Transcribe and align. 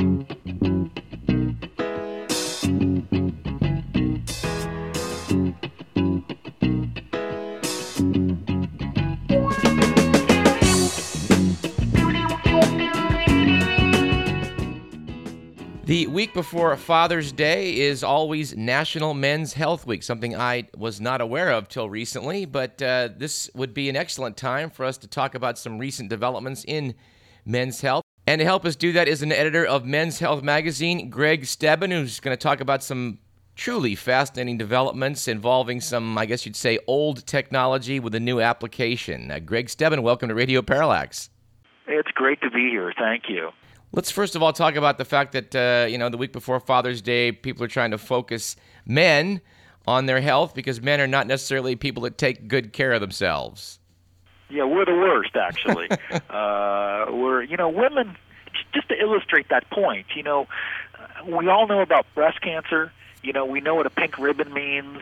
The 0.00 0.06
week 16.06 16.32
before 16.32 16.74
Father's 16.78 17.30
Day 17.30 17.78
is 17.80 18.02
always 18.02 18.56
National 18.56 19.12
Men's 19.12 19.52
Health 19.52 19.86
Week, 19.86 20.02
something 20.02 20.34
I 20.34 20.68
was 20.78 20.98
not 20.98 21.20
aware 21.20 21.50
of 21.50 21.68
till 21.68 21.90
recently, 21.90 22.46
but 22.46 22.80
uh, 22.80 23.10
this 23.14 23.50
would 23.54 23.74
be 23.74 23.90
an 23.90 23.96
excellent 23.96 24.38
time 24.38 24.70
for 24.70 24.86
us 24.86 24.96
to 24.96 25.06
talk 25.06 25.34
about 25.34 25.58
some 25.58 25.78
recent 25.78 26.08
developments 26.08 26.64
in 26.64 26.94
men's 27.44 27.82
health. 27.82 28.04
And 28.26 28.38
to 28.38 28.44
help 28.44 28.64
us 28.64 28.76
do 28.76 28.92
that 28.92 29.08
is 29.08 29.22
an 29.22 29.32
editor 29.32 29.64
of 29.64 29.84
Men's 29.84 30.18
Health 30.18 30.42
Magazine, 30.42 31.10
Greg 31.10 31.42
Stebben, 31.42 31.90
who's 31.90 32.20
going 32.20 32.36
to 32.36 32.40
talk 32.40 32.60
about 32.60 32.82
some 32.82 33.18
truly 33.56 33.94
fascinating 33.94 34.56
developments 34.56 35.26
involving 35.26 35.80
some, 35.80 36.16
I 36.16 36.26
guess 36.26 36.46
you'd 36.46 36.56
say, 36.56 36.78
old 36.86 37.26
technology 37.26 37.98
with 37.98 38.14
a 38.14 38.20
new 38.20 38.40
application. 38.40 39.30
Uh, 39.30 39.38
Greg 39.38 39.66
Stebben, 39.66 40.02
welcome 40.02 40.28
to 40.28 40.34
Radio 40.34 40.62
Parallax. 40.62 41.30
It's 41.86 42.10
great 42.12 42.40
to 42.42 42.50
be 42.50 42.70
here. 42.70 42.92
Thank 42.96 43.24
you. 43.28 43.50
Let's 43.92 44.12
first 44.12 44.36
of 44.36 44.42
all 44.42 44.52
talk 44.52 44.76
about 44.76 44.98
the 44.98 45.04
fact 45.04 45.32
that 45.32 45.56
uh, 45.56 45.86
you 45.88 45.98
know 45.98 46.08
the 46.08 46.16
week 46.16 46.32
before 46.32 46.60
Father's 46.60 47.02
Day, 47.02 47.32
people 47.32 47.64
are 47.64 47.68
trying 47.68 47.90
to 47.90 47.98
focus 47.98 48.54
men 48.86 49.40
on 49.86 50.06
their 50.06 50.20
health 50.20 50.54
because 50.54 50.80
men 50.80 51.00
are 51.00 51.08
not 51.08 51.26
necessarily 51.26 51.74
people 51.74 52.04
that 52.04 52.16
take 52.16 52.46
good 52.46 52.72
care 52.72 52.92
of 52.92 53.00
themselves. 53.00 53.79
Yeah, 54.50 54.64
we're 54.64 54.84
the 54.84 54.92
worst, 54.92 55.36
actually. 55.36 55.88
uh, 56.30 57.06
we're 57.10 57.42
you 57.42 57.56
know 57.56 57.68
women. 57.68 58.16
Just 58.74 58.88
to 58.88 59.00
illustrate 59.00 59.48
that 59.48 59.70
point, 59.70 60.06
you 60.14 60.22
know, 60.22 60.46
we 61.24 61.48
all 61.48 61.66
know 61.66 61.80
about 61.80 62.06
breast 62.14 62.40
cancer. 62.40 62.92
You 63.22 63.32
know, 63.32 63.44
we 63.44 63.60
know 63.60 63.74
what 63.74 63.86
a 63.86 63.90
pink 63.90 64.18
ribbon 64.18 64.52
means. 64.52 64.98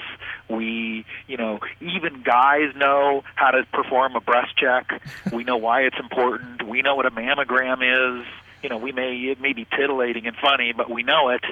We, 0.48 1.06
you 1.26 1.36
know, 1.36 1.60
even 1.80 2.22
guys 2.22 2.74
know 2.76 3.24
how 3.36 3.50
to 3.52 3.64
perform 3.72 4.16
a 4.16 4.20
breast 4.20 4.56
check. 4.56 5.02
We 5.32 5.44
know 5.44 5.56
why 5.56 5.82
it's 5.82 5.98
important. 5.98 6.62
We 6.62 6.82
know 6.82 6.94
what 6.94 7.06
a 7.06 7.10
mammogram 7.10 8.20
is 8.20 8.26
you 8.62 8.68
know, 8.68 8.78
we 8.78 8.92
may 8.92 9.14
it 9.16 9.40
may 9.40 9.52
be 9.52 9.64
titillating 9.64 10.26
and 10.26 10.36
funny, 10.36 10.72
but 10.72 10.90
we 10.90 11.02
know 11.02 11.28
it. 11.30 11.44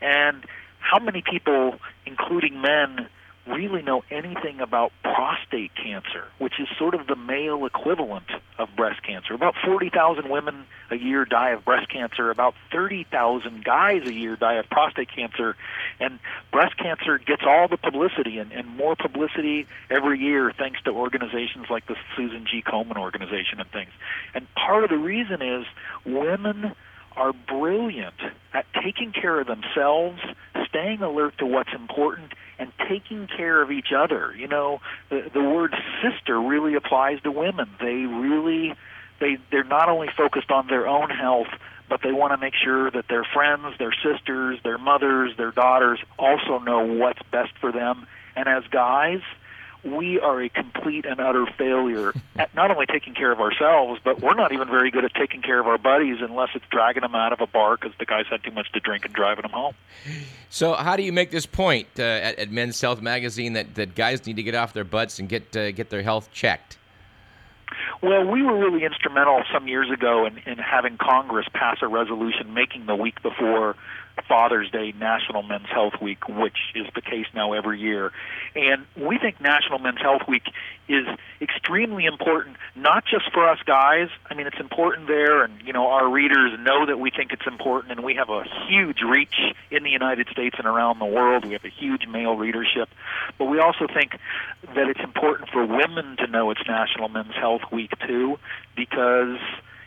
And 0.00 0.44
how 0.78 0.98
many 0.98 1.22
people, 1.22 1.78
including 2.06 2.60
men, 2.60 3.08
really 3.46 3.82
know 3.82 4.02
anything 4.10 4.60
about 4.60 4.92
prostate 5.02 5.72
cancer, 5.74 6.24
which 6.38 6.54
is 6.58 6.68
sort 6.78 6.94
of 6.94 7.06
the 7.06 7.16
male 7.16 7.66
equivalent 7.66 8.26
of 8.58 8.68
breast 8.76 9.02
cancer. 9.02 9.34
About 9.34 9.54
40,000 9.64 10.30
women 10.30 10.64
a 10.90 10.96
year 10.96 11.24
die 11.24 11.50
of 11.50 11.64
breast 11.64 11.90
cancer, 11.90 12.30
about 12.30 12.54
30,000 12.72 13.64
guys 13.64 14.02
a 14.06 14.12
year 14.12 14.36
die 14.36 14.54
of 14.54 14.68
prostate 14.70 15.08
cancer, 15.14 15.56
and 16.00 16.18
breast 16.52 16.76
cancer 16.78 17.18
gets 17.18 17.42
all 17.46 17.68
the 17.68 17.76
publicity 17.76 18.38
and, 18.38 18.52
and 18.52 18.66
more 18.68 18.96
publicity 18.96 19.66
every 19.90 20.18
year 20.18 20.52
thanks 20.56 20.80
to 20.82 20.90
organizations 20.90 21.66
like 21.68 21.86
the 21.86 21.96
Susan 22.16 22.46
G. 22.50 22.62
Komen 22.62 22.96
organization 22.96 23.60
and 23.60 23.70
things. 23.70 23.90
And 24.34 24.46
part 24.54 24.84
of 24.84 24.90
the 24.90 24.98
reason 24.98 25.42
is 25.42 25.66
women 26.04 26.74
are 27.16 27.32
brilliant 27.32 28.14
at 28.52 28.66
taking 28.82 29.12
care 29.12 29.40
of 29.40 29.46
themselves, 29.46 30.20
staying 30.68 31.02
alert 31.02 31.38
to 31.38 31.46
what's 31.46 31.72
important, 31.74 32.32
and 32.58 32.72
taking 32.88 33.26
care 33.26 33.62
of 33.62 33.70
each 33.70 33.92
other. 33.96 34.34
You 34.36 34.48
know, 34.48 34.80
the 35.10 35.30
the 35.32 35.42
word 35.42 35.74
sister 36.02 36.40
really 36.40 36.74
applies 36.74 37.20
to 37.22 37.30
women. 37.30 37.70
They 37.80 38.06
really 38.06 38.74
they 39.20 39.38
they're 39.50 39.64
not 39.64 39.88
only 39.88 40.08
focused 40.16 40.50
on 40.50 40.66
their 40.66 40.86
own 40.86 41.10
health, 41.10 41.48
but 41.88 42.00
they 42.02 42.12
want 42.12 42.32
to 42.32 42.38
make 42.38 42.54
sure 42.54 42.90
that 42.90 43.06
their 43.08 43.24
friends, 43.24 43.76
their 43.78 43.94
sisters, 44.04 44.58
their 44.64 44.78
mothers, 44.78 45.36
their 45.36 45.52
daughters 45.52 46.00
also 46.18 46.58
know 46.58 46.84
what's 46.84 47.20
best 47.30 47.52
for 47.60 47.72
them. 47.72 48.06
And 48.36 48.48
as 48.48 48.64
guys, 48.70 49.20
we 49.84 50.18
are 50.18 50.42
a 50.42 50.48
complete 50.48 51.04
and 51.04 51.20
utter 51.20 51.46
failure 51.58 52.12
at 52.36 52.54
not 52.54 52.70
only 52.70 52.86
taking 52.86 53.14
care 53.14 53.32
of 53.32 53.40
ourselves, 53.40 54.00
but 54.02 54.20
we're 54.20 54.34
not 54.34 54.52
even 54.52 54.68
very 54.68 54.90
good 54.90 55.04
at 55.04 55.14
taking 55.14 55.42
care 55.42 55.60
of 55.60 55.66
our 55.66 55.78
buddies 55.78 56.18
unless 56.20 56.50
it's 56.54 56.64
dragging 56.70 57.02
them 57.02 57.14
out 57.14 57.32
of 57.32 57.40
a 57.40 57.46
bar 57.46 57.76
because 57.76 57.92
the 57.98 58.06
guy's 58.06 58.26
had 58.26 58.42
too 58.42 58.50
much 58.50 58.70
to 58.72 58.80
drink 58.80 59.04
and 59.04 59.14
driving 59.14 59.42
them 59.42 59.52
home. 59.52 59.74
So, 60.50 60.74
how 60.74 60.96
do 60.96 61.02
you 61.02 61.12
make 61.12 61.30
this 61.30 61.46
point 61.46 61.88
uh, 61.98 62.02
at, 62.02 62.38
at, 62.38 62.50
Men's 62.50 62.80
Health 62.80 63.02
Magazine 63.02 63.54
that, 63.54 63.74
that 63.74 63.94
guys 63.94 64.26
need 64.26 64.36
to 64.36 64.42
get 64.42 64.54
off 64.54 64.72
their 64.72 64.84
butts 64.84 65.18
and 65.18 65.28
get 65.28 65.56
uh, 65.56 65.72
get 65.72 65.90
their 65.90 66.02
health 66.02 66.30
checked? 66.32 66.78
Well, 68.02 68.24
we 68.24 68.42
were 68.42 68.58
really 68.58 68.84
instrumental 68.84 69.42
some 69.52 69.68
years 69.68 69.90
ago 69.90 70.26
in, 70.26 70.38
in 70.38 70.58
having 70.58 70.98
Congress 70.98 71.46
pass 71.52 71.78
a 71.82 71.88
resolution 71.88 72.52
making 72.52 72.86
the 72.86 72.94
week 72.94 73.22
before 73.22 73.76
Father's 74.28 74.70
Day 74.70 74.92
National 74.98 75.42
Men's 75.42 75.68
Health 75.68 75.94
Week, 76.00 76.28
which 76.28 76.56
is 76.74 76.86
the 76.94 77.02
case 77.02 77.26
now 77.34 77.52
every 77.52 77.80
year. 77.80 78.12
And 78.54 78.86
we 78.96 79.18
think 79.18 79.40
National 79.40 79.78
Men's 79.78 80.00
Health 80.00 80.22
Week 80.28 80.44
is 80.88 81.06
extremely 81.40 82.04
important, 82.04 82.56
not 82.76 83.04
just 83.04 83.32
for 83.32 83.48
us 83.48 83.58
guys. 83.66 84.08
I 84.30 84.34
mean, 84.34 84.46
it's 84.46 84.60
important 84.60 85.08
there, 85.08 85.42
and 85.42 85.54
you 85.64 85.72
know, 85.72 85.88
our 85.88 86.08
readers 86.08 86.52
know 86.60 86.86
that 86.86 86.98
we 86.98 87.10
think 87.10 87.32
it's 87.32 87.46
important, 87.46 87.92
and 87.92 88.04
we 88.04 88.14
have 88.14 88.28
a 88.28 88.44
huge 88.68 89.02
reach 89.02 89.34
in 89.70 89.82
the 89.82 89.90
United 89.90 90.28
States 90.28 90.56
and 90.58 90.66
around 90.66 90.98
the 90.98 91.06
world. 91.06 91.44
We 91.44 91.52
have 91.52 91.64
a 91.64 91.70
huge 91.70 92.06
male 92.06 92.36
readership, 92.36 92.88
but 93.38 93.46
we 93.46 93.58
also 93.58 93.86
think 93.86 94.12
that 94.74 94.88
it's 94.88 95.00
important 95.00 95.50
for 95.50 95.66
women 95.66 96.16
to 96.18 96.26
know 96.26 96.50
it's 96.50 96.66
National 96.66 97.08
Men's 97.08 97.34
Health 97.34 97.62
Week 97.72 97.83
too, 98.06 98.38
because 98.76 99.38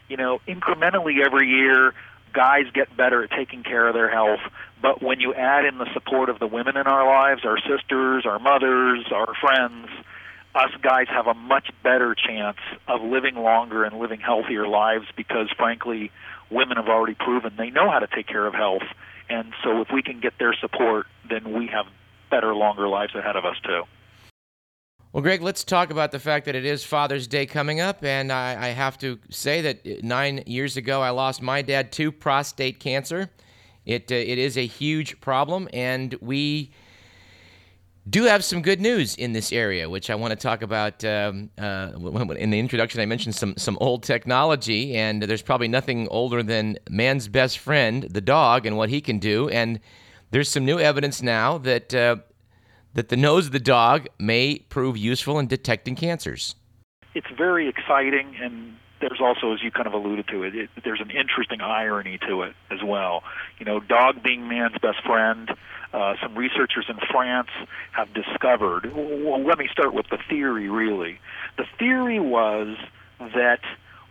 you 0.07 0.17
know, 0.17 0.39
incrementally 0.47 1.23
every 1.25 1.49
year 1.49 1.93
guys 2.33 2.65
get 2.73 2.95
better 2.95 3.23
at 3.23 3.31
taking 3.31 3.63
care 3.63 3.87
of 3.87 3.93
their 3.93 4.09
health, 4.09 4.39
but 4.81 5.01
when 5.01 5.19
you 5.19 5.33
add 5.33 5.65
in 5.65 5.77
the 5.77 5.91
support 5.93 6.29
of 6.29 6.39
the 6.39 6.47
women 6.47 6.77
in 6.77 6.87
our 6.87 7.05
lives, 7.05 7.41
our 7.45 7.57
sisters, 7.57 8.25
our 8.25 8.39
mothers, 8.39 9.05
our 9.11 9.33
friends, 9.41 9.87
us 10.55 10.71
guys 10.81 11.07
have 11.09 11.27
a 11.27 11.33
much 11.33 11.69
better 11.83 12.15
chance 12.15 12.57
of 12.87 13.01
living 13.01 13.35
longer 13.35 13.83
and 13.83 13.99
living 13.99 14.19
healthier 14.19 14.67
lives 14.67 15.05
because 15.15 15.49
frankly, 15.55 16.11
women 16.49 16.77
have 16.77 16.87
already 16.87 17.15
proven 17.15 17.53
they 17.57 17.69
know 17.69 17.89
how 17.89 17.99
to 17.99 18.07
take 18.07 18.27
care 18.27 18.45
of 18.45 18.53
health. 18.53 18.83
And 19.29 19.53
so 19.63 19.81
if 19.81 19.89
we 19.91 20.01
can 20.01 20.19
get 20.19 20.33
their 20.39 20.53
support, 20.53 21.07
then 21.29 21.53
we 21.53 21.67
have 21.67 21.85
better, 22.29 22.55
longer 22.55 22.87
lives 22.87 23.13
ahead 23.13 23.35
of 23.35 23.45
us 23.45 23.57
too. 23.63 23.83
Well, 25.13 25.23
Greg, 25.23 25.41
let's 25.41 25.63
talk 25.63 25.89
about 25.89 26.11
the 26.11 26.19
fact 26.19 26.45
that 26.45 26.55
it 26.55 26.65
is 26.65 26.83
Father's 26.83 27.27
Day 27.27 27.45
coming 27.45 27.79
up. 27.79 28.03
And 28.03 28.29
I, 28.29 28.67
I, 28.67 28.67
have 28.67 28.97
to 28.99 29.17
say 29.29 29.61
that 29.61 30.03
nine 30.03 30.43
years 30.45 30.75
ago, 30.75 31.01
I 31.01 31.11
lost 31.11 31.41
my 31.41 31.61
dad 31.61 31.93
to 31.93 32.11
prostate 32.11 32.81
cancer. 32.81 33.29
It, 33.85 34.11
uh, 34.11 34.15
it 34.15 34.37
is 34.37 34.57
a 34.57 34.65
huge 34.65 35.21
problem, 35.21 35.69
and 35.71 36.13
we 36.19 36.71
do 38.09 38.23
have 38.23 38.43
some 38.43 38.61
good 38.61 38.81
news 38.81 39.15
in 39.15 39.31
this 39.31 39.53
area, 39.53 39.89
which 39.89 40.09
I 40.09 40.15
want 40.15 40.31
to 40.31 40.35
talk 40.35 40.61
about. 40.61 41.05
Um, 41.05 41.51
uh, 41.57 41.91
in 42.37 42.49
the 42.49 42.59
introduction, 42.59 42.99
I 42.99 43.05
mentioned 43.05 43.35
some, 43.35 43.55
some 43.55 43.77
old 43.79 44.03
technology, 44.03 44.93
and 44.97 45.23
there's 45.23 45.41
probably 45.41 45.69
nothing 45.69 46.09
older 46.09 46.43
than 46.43 46.77
man's 46.89 47.29
best 47.29 47.59
friend, 47.59 48.03
the 48.03 48.21
dog, 48.21 48.65
and 48.65 48.75
what 48.75 48.89
he 48.89 48.99
can 48.99 49.19
do. 49.19 49.47
And 49.47 49.79
there's 50.31 50.49
some 50.49 50.65
new 50.65 50.79
evidence 50.79 51.21
now 51.21 51.57
that 51.59 51.95
uh, 51.95 52.17
that 52.93 53.09
the 53.09 53.17
nose 53.17 53.47
of 53.47 53.51
the 53.51 53.59
dog 53.59 54.07
may 54.19 54.59
prove 54.69 54.97
useful 54.97 55.39
in 55.39 55.47
detecting 55.47 55.95
cancers. 55.95 56.55
It's 57.13 57.27
very 57.37 57.67
exciting, 57.67 58.35
and 58.41 58.75
there's 58.99 59.19
also, 59.21 59.53
as 59.53 59.61
you 59.63 59.71
kind 59.71 59.87
of 59.87 59.93
alluded 59.93 60.27
to 60.29 60.43
it, 60.43 60.55
it 60.55 60.69
there's 60.83 61.01
an 61.01 61.11
interesting 61.11 61.61
irony 61.61 62.19
to 62.27 62.41
it 62.43 62.55
as 62.71 62.79
well. 62.83 63.23
You 63.59 63.65
know, 63.65 63.79
dog 63.79 64.23
being 64.23 64.47
man's 64.47 64.77
best 64.81 65.03
friend. 65.05 65.51
Uh, 65.93 66.15
some 66.21 66.35
researchers 66.35 66.85
in 66.89 66.97
France 67.09 67.49
have 67.91 68.13
discovered. 68.13 68.91
Well, 68.93 69.43
let 69.43 69.57
me 69.57 69.67
start 69.71 69.93
with 69.93 70.07
the 70.09 70.17
theory. 70.29 70.69
Really, 70.69 71.19
the 71.57 71.65
theory 71.79 72.19
was 72.19 72.77
that 73.19 73.61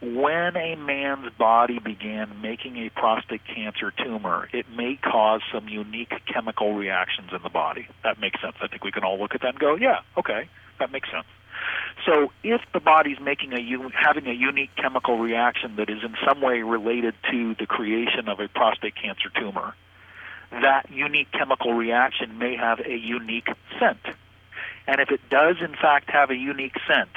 when 0.01 0.57
a 0.57 0.75
man's 0.77 1.33
body 1.39 1.79
began 1.79 2.43
making 2.43 2.77
a 2.77 2.91
prostate 2.91 3.43
cancer 3.47 3.93
tumor, 3.93 4.49
it 4.53 4.67
may 4.71 4.97
cause 4.97 5.41
some 5.53 5.69
unique 5.69 6.13
chemical 6.27 6.75
reactions 6.75 7.31
in 7.33 7.43
the 7.43 7.49
body. 7.49 7.89
That 8.05 8.21
makes 8.21 8.41
sense. 8.41 8.57
I 8.61 8.69
think 8.69 8.85
we 8.85 8.93
can 8.93 9.05
all 9.05 9.19
look 9.19 9.35
at 9.35 9.41
that 9.41 9.51
and 9.51 9.59
go, 9.59 9.75
yeah, 9.75 10.01
okay, 10.19 10.49
that 10.79 10.93
makes 10.93 11.11
sense. 11.11 11.27
So 12.05 12.31
if 12.43 12.61
the 12.75 12.81
body's 12.81 13.19
making 13.21 13.55
a 13.55 13.91
having 13.95 14.27
a 14.27 14.33
unique 14.33 14.71
chemical 14.77 15.19
reaction 15.19 15.77
that 15.77 15.89
is 15.89 16.05
in 16.05 16.15
some 16.27 16.43
way 16.43 16.63
related 16.63 17.15
to 17.31 17.55
the 17.59 17.67
creation 17.67 18.29
of 18.29 18.39
a 18.39 18.49
prostate 18.49 18.95
cancer 18.95 19.31
tumor, 19.35 19.75
that 20.51 20.91
unique 20.91 21.33
chemical 21.33 21.73
reaction 21.73 22.39
may 22.39 22.55
have 22.57 22.81
a 22.81 22.97
unique 22.97 23.49
scent. 23.79 24.01
And 24.87 25.01
if 25.01 25.11
it 25.11 25.21
does 25.31 25.57
in 25.61 25.75
fact 25.75 26.11
have 26.11 26.31
a 26.31 26.37
unique 26.37 26.77
scent, 26.87 27.11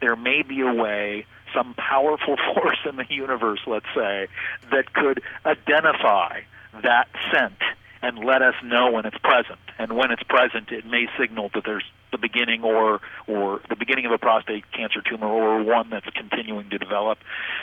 there 0.00 0.16
may 0.16 0.42
be 0.42 0.60
a 0.60 0.72
way 0.72 1.26
some 1.54 1.74
powerful 1.74 2.36
force 2.54 2.78
in 2.88 2.96
the 2.96 3.06
universe, 3.08 3.60
let's 3.66 3.86
say, 3.94 4.28
that 4.70 4.92
could 4.92 5.22
identify 5.46 6.40
that 6.82 7.08
scent 7.30 7.60
and 8.02 8.18
let 8.18 8.42
us 8.42 8.54
know 8.62 8.90
when 8.90 9.06
it's 9.06 9.16
present. 9.18 9.58
And 9.78 9.96
when 9.96 10.10
it's 10.10 10.22
present, 10.24 10.70
it 10.70 10.84
may 10.84 11.06
signal 11.18 11.50
that 11.54 11.64
there's 11.64 11.84
the 12.12 12.18
beginning 12.18 12.62
or 12.62 13.00
or 13.26 13.60
the 13.68 13.76
beginning 13.76 14.06
of 14.06 14.12
a 14.12 14.18
prostate 14.18 14.70
cancer 14.72 15.02
tumor 15.02 15.26
or 15.26 15.62
one 15.62 15.90
that's 15.90 16.08
continuing 16.10 16.70
to 16.70 16.78
develop. 16.78 17.18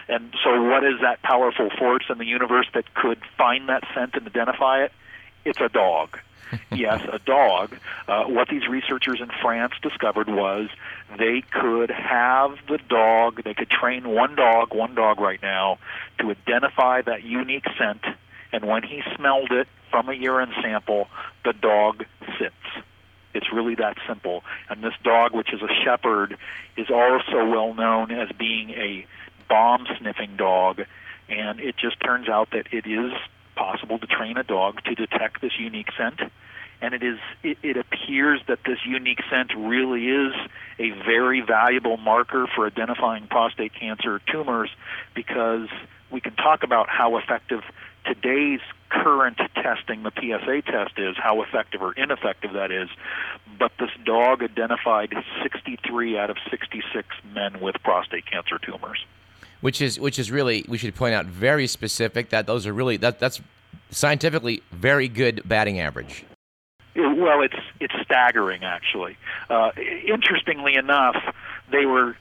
And 0.09 0.33
so, 0.43 0.61
what 0.63 0.83
is 0.83 0.99
that 1.01 1.21
powerful 1.21 1.69
force 1.77 2.05
in 2.09 2.17
the 2.17 2.25
universe 2.25 2.67
that 2.73 2.93
could 2.93 3.19
find 3.37 3.69
that 3.69 3.83
scent 3.93 4.15
and 4.15 4.27
identify 4.27 4.83
it? 4.83 4.91
It's 5.45 5.61
a 5.61 5.69
dog. 5.69 6.19
yes, 6.71 7.01
a 7.11 7.19
dog. 7.19 7.77
Uh, 8.07 8.25
what 8.25 8.49
these 8.49 8.67
researchers 8.67 9.21
in 9.21 9.29
France 9.41 9.73
discovered 9.81 10.27
was 10.27 10.69
they 11.17 11.43
could 11.51 11.89
have 11.89 12.51
the 12.67 12.79
dog, 12.89 13.43
they 13.43 13.53
could 13.53 13.69
train 13.69 14.07
one 14.07 14.35
dog, 14.35 14.73
one 14.73 14.95
dog 14.95 15.19
right 15.19 15.41
now, 15.41 15.77
to 16.19 16.31
identify 16.31 17.01
that 17.01 17.23
unique 17.23 17.65
scent, 17.77 18.03
and 18.51 18.65
when 18.65 18.83
he 18.83 19.01
smelled 19.15 19.51
it 19.51 19.67
from 19.89 20.09
a 20.09 20.13
urine 20.13 20.53
sample, 20.61 21.07
the 21.43 21.53
dog 21.53 22.05
sits. 22.39 22.55
It's 23.33 23.51
really 23.51 23.75
that 23.75 23.97
simple. 24.07 24.43
And 24.69 24.83
this 24.83 24.93
dog, 25.03 25.33
which 25.33 25.53
is 25.53 25.61
a 25.61 25.73
shepherd, 25.85 26.37
is 26.75 26.89
also 26.89 27.45
well 27.45 27.73
known 27.73 28.11
as 28.11 28.29
being 28.37 28.71
a 28.71 29.05
bomb 29.47 29.85
sniffing 29.99 30.35
dog. 30.35 30.81
And 31.29 31.59
it 31.59 31.75
just 31.77 31.99
turns 32.01 32.27
out 32.27 32.49
that 32.51 32.67
it 32.71 32.85
is 32.85 33.13
possible 33.55 33.99
to 33.99 34.07
train 34.07 34.37
a 34.37 34.43
dog 34.43 34.83
to 34.83 34.95
detect 34.95 35.41
this 35.41 35.53
unique 35.59 35.89
scent. 35.97 36.19
And 36.81 36.93
it 36.93 37.03
is 37.03 37.19
it, 37.43 37.57
it 37.61 37.77
appears 37.77 38.41
that 38.47 38.59
this 38.65 38.79
unique 38.85 39.19
scent 39.29 39.51
really 39.55 40.07
is 40.07 40.33
a 40.79 40.89
very 41.05 41.41
valuable 41.41 41.97
marker 41.97 42.47
for 42.55 42.65
identifying 42.65 43.27
prostate 43.27 43.73
cancer 43.73 44.19
tumors 44.31 44.69
because 45.13 45.69
we 46.09 46.19
can 46.21 46.35
talk 46.35 46.63
about 46.63 46.89
how 46.89 47.17
effective 47.17 47.61
today's 48.05 48.59
current 48.89 49.37
testing, 49.55 50.03
the 50.03 50.11
PSA 50.11 50.63
test, 50.63 50.97
is, 50.97 51.15
how 51.17 51.41
effective 51.41 51.81
or 51.81 51.93
ineffective 51.93 52.53
that 52.53 52.71
is. 52.71 52.89
But 53.57 53.71
this 53.79 53.89
dog 54.03 54.43
identified 54.43 55.13
63 55.41 56.17
out 56.17 56.29
of 56.29 56.37
66 56.49 57.07
men 57.33 57.59
with 57.61 57.75
prostate 57.83 58.25
cancer 58.25 58.57
tumors. 58.59 59.05
Which 59.61 59.81
is 59.81 59.99
which 59.99 60.17
is 60.17 60.31
really 60.31 60.65
we 60.67 60.79
should 60.79 60.95
point 60.95 61.13
out 61.13 61.27
very 61.27 61.67
specific 61.67 62.29
that 62.29 62.47
those 62.47 62.65
are 62.65 62.73
really 62.73 62.97
that 62.97 63.19
that's 63.19 63.39
scientifically 63.91 64.63
very 64.71 65.07
good 65.07 65.41
batting 65.45 65.79
average. 65.79 66.25
Well, 66.95 67.41
it's 67.41 67.55
it's 67.79 67.93
staggering 68.03 68.63
actually. 68.63 69.17
Uh, 69.49 69.71
interestingly 70.05 70.75
enough, 70.75 71.15
they 71.71 71.85
were 71.85 72.17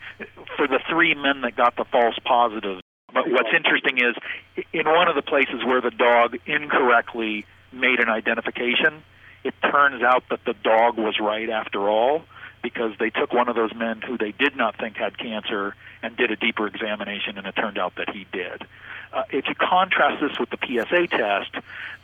for 0.56 0.68
the 0.68 0.80
three 0.88 1.14
men 1.14 1.40
that 1.42 1.56
got 1.56 1.76
the 1.76 1.84
false 1.84 2.18
positive 2.24 2.80
but 3.12 3.28
what's 3.28 3.48
interesting 3.54 3.98
is 3.98 4.64
in 4.72 4.86
one 4.86 5.08
of 5.08 5.14
the 5.14 5.22
places 5.22 5.64
where 5.64 5.80
the 5.80 5.90
dog 5.90 6.36
incorrectly 6.46 7.44
made 7.72 8.00
an 8.00 8.08
identification, 8.08 9.02
it 9.44 9.54
turns 9.62 10.02
out 10.02 10.24
that 10.30 10.40
the 10.44 10.54
dog 10.62 10.98
was 10.98 11.18
right 11.20 11.48
after 11.48 11.88
all 11.88 12.22
because 12.62 12.92
they 12.98 13.10
took 13.10 13.32
one 13.32 13.48
of 13.48 13.56
those 13.56 13.74
men 13.74 14.02
who 14.02 14.18
they 14.18 14.32
did 14.32 14.56
not 14.56 14.76
think 14.76 14.96
had 14.96 15.16
cancer 15.18 15.74
and 16.02 16.16
did 16.16 16.30
a 16.30 16.36
deeper 16.36 16.66
examination, 16.66 17.38
and 17.38 17.46
it 17.46 17.56
turned 17.56 17.78
out 17.78 17.94
that 17.96 18.10
he 18.10 18.26
did. 18.32 18.62
Uh, 19.12 19.24
if 19.30 19.48
you 19.48 19.54
contrast 19.54 20.20
this 20.20 20.38
with 20.38 20.50
the 20.50 20.58
PSA 20.58 21.08
test, 21.08 21.50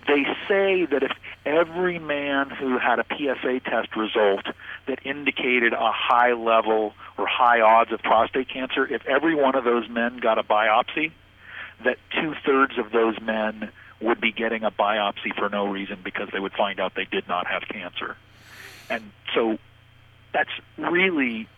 they 0.08 0.24
say 0.48 0.86
that 0.86 1.02
if 1.02 1.12
every 1.44 1.98
man 1.98 2.50
who 2.50 2.78
had 2.78 2.98
a 2.98 3.04
PSA 3.04 3.60
test 3.60 3.96
result 3.96 4.46
that 4.86 5.04
indicated 5.04 5.72
a 5.72 5.92
high 5.92 6.32
level 6.32 6.94
or 7.16 7.26
high 7.26 7.60
odds 7.60 7.92
of 7.92 8.02
prostate 8.02 8.48
cancer, 8.48 8.86
if 8.86 9.06
every 9.06 9.34
one 9.34 9.54
of 9.54 9.64
those 9.64 9.88
men 9.88 10.18
got 10.18 10.38
a 10.38 10.42
biopsy, 10.42 11.12
that 11.84 11.98
two 12.12 12.34
thirds 12.44 12.78
of 12.78 12.90
those 12.90 13.20
men 13.20 13.70
would 14.00 14.20
be 14.20 14.32
getting 14.32 14.64
a 14.64 14.70
biopsy 14.70 15.34
for 15.36 15.48
no 15.48 15.66
reason 15.66 15.98
because 16.02 16.28
they 16.32 16.40
would 16.40 16.52
find 16.52 16.80
out 16.80 16.94
they 16.94 17.06
did 17.06 17.26
not 17.28 17.46
have 17.46 17.62
cancer. 17.68 18.16
And 18.90 19.10
so 19.34 19.58
that's 20.32 20.50
really 20.76 21.48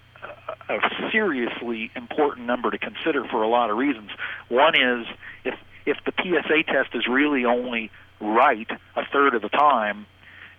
a 0.69 0.79
seriously 1.12 1.91
important 1.97 2.47
number 2.47 2.70
to 2.70 2.79
consider 2.79 3.25
for 3.31 3.43
a 3.43 3.49
lot 3.49 3.70
of 3.70 3.76
reasons. 3.76 4.11
One 4.49 4.75
is 4.75 5.06
if 5.44 5.55
if 5.87 5.97
the 6.05 6.12
PSA 6.12 6.65
test 6.65 6.94
is 6.94 7.06
really 7.09 7.44
only 7.44 7.91
right 8.20 8.69
a 8.97 9.03
third 9.11 9.35
of 9.35 9.43
the 9.43 9.49
time, 9.49 10.06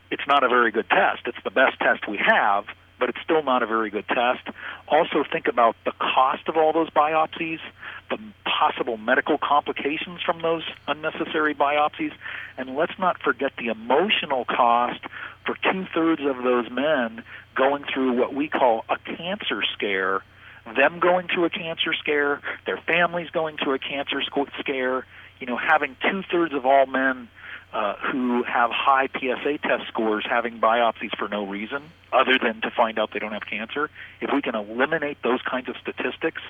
it's 0.10 0.24
not 0.28 0.44
a 0.44 0.50
very 0.50 0.72
good 0.72 0.90
test. 0.90 1.22
It's 1.26 1.38
the 1.44 1.52
best 1.52 1.78
test 1.80 2.08
we 2.08 2.18
have, 2.18 2.66
but 3.00 3.10
it's 3.10 3.20
still 3.24 3.44
not 3.44 3.62
a 3.62 3.68
very 3.68 3.90
good 3.90 4.08
test. 4.08 4.48
Also, 4.88 5.24
think 5.32 5.48
about 5.48 5.76
the 5.86 5.92
cost 5.92 6.48
of 6.48 6.58
all 6.58 6.74
those 6.74 6.90
biopsies, 6.90 7.60
the 8.10 8.18
possible 8.46 8.98
medical 8.98 9.38
complications 9.38 10.22
from 10.26 10.42
those 10.42 10.64
unnecessary 10.88 11.54
biopsies, 11.54 12.12
and 12.58 12.76
let's 12.76 12.98
not 13.00 13.22
forget 13.22 13.52
the 13.58 13.68
emotional 13.68 14.46
cost 14.46 15.02
for 15.46 15.56
two 15.72 15.86
thirds 15.94 16.22
of 16.22 16.44
those 16.44 16.70
men 16.70 17.24
going 17.56 17.84
through 17.92 18.14
what 18.14 18.34
we 18.34 18.48
call 18.48 18.86
a 18.90 18.98
cancer 19.16 19.62
scare. 19.74 20.22
Them 20.76 21.00
going 21.00 21.28
through 21.34 21.46
a 21.46 21.50
cancer 21.50 21.94
scare, 21.94 22.42
their 22.66 22.78
families 22.78 23.30
going 23.32 23.58
through 23.58 23.74
a 23.74 23.80
cancer 23.80 24.22
scare, 24.60 25.06
you 25.40 25.48
know, 25.48 25.58
having 25.58 25.96
two 26.02 26.22
thirds 26.30 26.54
of 26.54 26.66
all 26.66 26.86
men 26.86 27.28
uh, 27.74 27.96
who 28.12 28.44
have 28.44 28.72
high 28.72 29.08
PSA 29.08 29.60
test 29.60 29.88
scores 29.88 30.26
having 30.28 30.60
biopsies 30.60 31.16
for 31.18 31.28
no 31.28 31.46
reason 31.46 31.84
other 32.12 32.40
than 32.42 32.62
to 32.62 32.72
find 32.72 32.98
out 32.98 33.12
they 33.14 33.20
don't 33.20 33.34
have 33.34 33.46
cancer. 33.46 33.90
If 34.22 34.32
we 34.34 34.42
can 34.42 34.56
eliminate 34.56 35.22
those 35.22 35.42
kinds 35.44 35.70
of 35.70 35.76
statistics, 35.78 36.42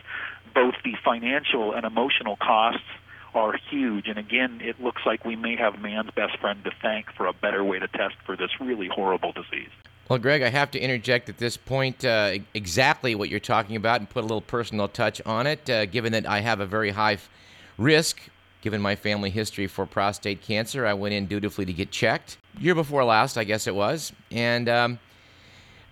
both 0.53 0.75
the 0.83 0.95
financial 1.03 1.73
and 1.73 1.85
emotional 1.85 2.37
costs 2.37 2.87
are 3.35 3.55
huge. 3.69 4.07
And 4.07 4.17
again, 4.17 4.61
it 4.63 4.81
looks 4.81 5.01
like 5.05 5.25
we 5.25 5.35
may 5.35 5.55
have 5.55 5.79
man's 5.79 6.11
best 6.11 6.37
friend 6.39 6.63
to 6.63 6.71
thank 6.81 7.11
for 7.13 7.27
a 7.27 7.33
better 7.33 7.63
way 7.63 7.79
to 7.79 7.87
test 7.87 8.15
for 8.25 8.35
this 8.35 8.49
really 8.59 8.87
horrible 8.87 9.31
disease. 9.31 9.69
Well, 10.09 10.17
Greg, 10.17 10.41
I 10.41 10.49
have 10.49 10.71
to 10.71 10.79
interject 10.79 11.29
at 11.29 11.37
this 11.37 11.55
point 11.55 12.03
uh, 12.03 12.39
exactly 12.55 13.13
what 13.13 13.29
you're 13.29 13.39
talking 13.39 13.75
about 13.75 13.99
and 13.99 14.09
put 14.09 14.21
a 14.21 14.25
little 14.25 14.41
personal 14.41 14.87
touch 14.87 15.21
on 15.23 15.45
it, 15.45 15.69
uh, 15.69 15.85
given 15.85 16.13
that 16.13 16.25
I 16.25 16.39
have 16.39 16.59
a 16.59 16.65
very 16.65 16.89
high 16.89 17.13
f- 17.13 17.29
risk 17.77 18.19
Given 18.61 18.81
my 18.81 18.95
family 18.95 19.29
history 19.29 19.67
for 19.67 19.85
prostate 19.85 20.41
cancer, 20.41 20.85
I 20.85 20.93
went 20.93 21.13
in 21.13 21.27
dutifully 21.27 21.65
to 21.65 21.73
get 21.73 21.91
checked. 21.91 22.37
Year 22.59 22.75
before 22.75 23.03
last, 23.05 23.37
I 23.37 23.45
guess 23.45 23.67
it 23.67 23.75
was. 23.75 24.11
And 24.31 24.67
um, 24.67 24.99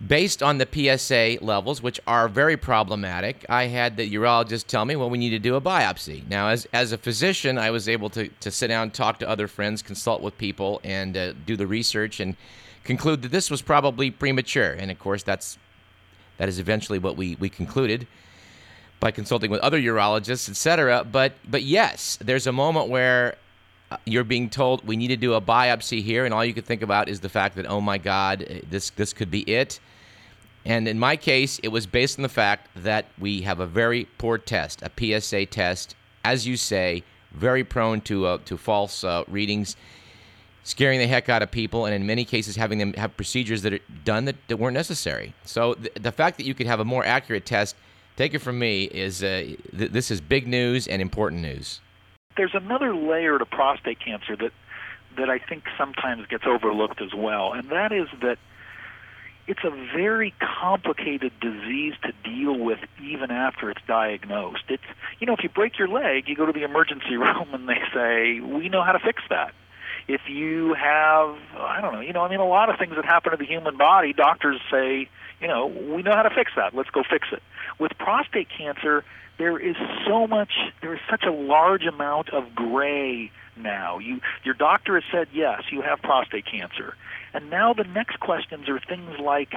based 0.06 0.42
on 0.42 0.58
the 0.58 0.68
PSA 0.70 1.42
levels, 1.42 1.82
which 1.82 1.98
are 2.06 2.28
very 2.28 2.58
problematic, 2.58 3.46
I 3.48 3.64
had 3.64 3.96
the 3.96 4.10
urologist 4.12 4.66
tell 4.66 4.84
me, 4.84 4.96
well, 4.96 5.08
we 5.08 5.16
need 5.16 5.30
to 5.30 5.38
do 5.38 5.54
a 5.54 5.60
biopsy. 5.62 6.28
Now, 6.28 6.48
as, 6.48 6.66
as 6.74 6.92
a 6.92 6.98
physician, 6.98 7.56
I 7.56 7.70
was 7.70 7.88
able 7.88 8.10
to, 8.10 8.28
to 8.28 8.50
sit 8.50 8.68
down, 8.68 8.90
talk 8.90 9.18
to 9.20 9.28
other 9.28 9.48
friends, 9.48 9.80
consult 9.80 10.20
with 10.20 10.36
people, 10.36 10.80
and 10.84 11.16
uh, 11.16 11.32
do 11.46 11.56
the 11.56 11.66
research 11.66 12.20
and 12.20 12.36
conclude 12.84 13.22
that 13.22 13.30
this 13.30 13.50
was 13.50 13.62
probably 13.62 14.10
premature. 14.10 14.72
And 14.72 14.90
of 14.90 14.98
course, 14.98 15.22
that's 15.22 15.58
that 16.36 16.48
is 16.48 16.58
eventually 16.58 16.98
what 17.00 17.16
we, 17.16 17.34
we 17.36 17.48
concluded 17.48 18.06
by 19.00 19.10
consulting 19.10 19.50
with 19.50 19.60
other 19.60 19.80
urologists, 19.80 20.48
etc. 20.48 21.04
But 21.04 21.32
but 21.48 21.62
yes, 21.62 22.18
there's 22.20 22.46
a 22.46 22.52
moment 22.52 22.88
where 22.88 23.36
uh, 23.90 23.96
you're 24.04 24.24
being 24.24 24.50
told 24.50 24.86
we 24.86 24.96
need 24.96 25.08
to 25.08 25.16
do 25.16 25.34
a 25.34 25.40
biopsy 25.40 26.02
here, 26.02 26.24
and 26.24 26.34
all 26.34 26.44
you 26.44 26.54
can 26.54 26.64
think 26.64 26.82
about 26.82 27.08
is 27.08 27.20
the 27.20 27.28
fact 27.28 27.56
that 27.56 27.66
oh 27.66 27.80
my 27.80 27.98
God, 27.98 28.42
uh, 28.42 28.54
this 28.68 28.90
this 28.90 29.12
could 29.12 29.30
be 29.30 29.40
it. 29.42 29.80
And 30.64 30.86
in 30.86 30.98
my 30.98 31.16
case, 31.16 31.58
it 31.60 31.68
was 31.68 31.86
based 31.86 32.18
on 32.18 32.22
the 32.22 32.28
fact 32.28 32.68
that 32.76 33.06
we 33.18 33.42
have 33.42 33.60
a 33.60 33.66
very 33.66 34.04
poor 34.18 34.36
test, 34.36 34.82
a 34.82 34.90
PSA 35.20 35.46
test, 35.46 35.96
as 36.24 36.46
you 36.46 36.56
say, 36.56 37.04
very 37.32 37.64
prone 37.64 38.00
to 38.02 38.26
uh, 38.26 38.38
to 38.44 38.56
false 38.56 39.04
uh, 39.04 39.24
readings, 39.28 39.76
scaring 40.64 40.98
the 40.98 41.06
heck 41.06 41.28
out 41.28 41.42
of 41.42 41.50
people, 41.50 41.86
and 41.86 41.94
in 41.94 42.04
many 42.06 42.24
cases 42.24 42.56
having 42.56 42.78
them 42.78 42.92
have 42.94 43.16
procedures 43.16 43.62
that 43.62 43.72
are 43.72 43.80
done 44.04 44.24
that, 44.24 44.36
that 44.48 44.56
weren't 44.56 44.74
necessary. 44.74 45.32
So 45.44 45.74
th- 45.74 45.94
the 45.94 46.12
fact 46.12 46.36
that 46.38 46.44
you 46.44 46.54
could 46.54 46.66
have 46.66 46.80
a 46.80 46.84
more 46.84 47.04
accurate 47.04 47.46
test 47.46 47.76
take 48.18 48.34
it 48.34 48.40
from 48.40 48.58
me, 48.58 48.84
is 48.84 49.22
uh, 49.22 49.54
th- 49.76 49.92
this 49.92 50.10
is 50.10 50.20
big 50.20 50.46
news 50.46 50.88
and 50.88 51.00
important 51.00 51.40
news. 51.40 51.80
There's 52.36 52.54
another 52.54 52.94
layer 52.94 53.38
to 53.38 53.46
prostate 53.46 54.00
cancer 54.04 54.36
that 54.36 54.52
that 55.16 55.30
I 55.30 55.38
think 55.38 55.64
sometimes 55.76 56.26
gets 56.26 56.44
overlooked 56.46 57.00
as 57.00 57.14
well, 57.14 57.52
and 57.52 57.70
that 57.70 57.92
is 57.92 58.08
that 58.20 58.38
it's 59.46 59.64
a 59.64 59.70
very 59.70 60.34
complicated 60.60 61.32
disease 61.40 61.94
to 62.02 62.12
deal 62.22 62.56
with 62.58 62.78
even 63.02 63.30
after 63.30 63.70
it's 63.70 63.80
diagnosed. 63.86 64.64
It's 64.68 64.82
you 65.20 65.26
know, 65.26 65.32
if 65.32 65.42
you 65.42 65.48
break 65.48 65.78
your 65.78 65.88
leg, 65.88 66.28
you 66.28 66.36
go 66.36 66.44
to 66.44 66.52
the 66.52 66.64
emergency 66.64 67.16
room 67.24 67.48
and 67.52 67.68
they 67.68 67.80
say, 67.94 68.40
"We 68.40 68.68
know 68.68 68.82
how 68.82 68.92
to 68.92 68.98
fix 68.98 69.22
that." 69.30 69.54
If 70.08 70.22
you 70.26 70.74
have, 70.74 71.36
I 71.58 71.80
don't 71.82 71.92
know, 71.92 72.00
you 72.00 72.14
know, 72.14 72.22
I 72.22 72.30
mean, 72.30 72.40
a 72.40 72.48
lot 72.48 72.70
of 72.70 72.78
things 72.78 72.94
that 72.96 73.04
happen 73.04 73.30
to 73.30 73.36
the 73.36 73.44
human 73.44 73.76
body, 73.76 74.14
doctors 74.14 74.58
say, 74.70 75.06
you 75.40 75.48
know, 75.48 75.66
we 75.66 76.02
know 76.02 76.14
how 76.14 76.22
to 76.22 76.34
fix 76.34 76.52
that. 76.56 76.74
Let's 76.74 76.90
go 76.90 77.02
fix 77.08 77.28
it. 77.32 77.42
With 77.78 77.92
prostate 77.98 78.48
cancer, 78.56 79.04
there 79.38 79.58
is 79.58 79.76
so 80.06 80.26
much, 80.26 80.52
there 80.82 80.94
is 80.94 81.00
such 81.08 81.24
a 81.24 81.30
large 81.30 81.84
amount 81.84 82.30
of 82.30 82.54
gray 82.54 83.30
now. 83.56 83.98
You, 83.98 84.20
your 84.44 84.54
doctor 84.54 84.94
has 84.94 85.04
said 85.12 85.28
yes, 85.32 85.62
you 85.70 85.80
have 85.82 86.00
prostate 86.02 86.46
cancer, 86.46 86.94
and 87.32 87.50
now 87.50 87.72
the 87.72 87.84
next 87.84 88.20
questions 88.20 88.68
are 88.68 88.80
things 88.80 89.18
like, 89.20 89.54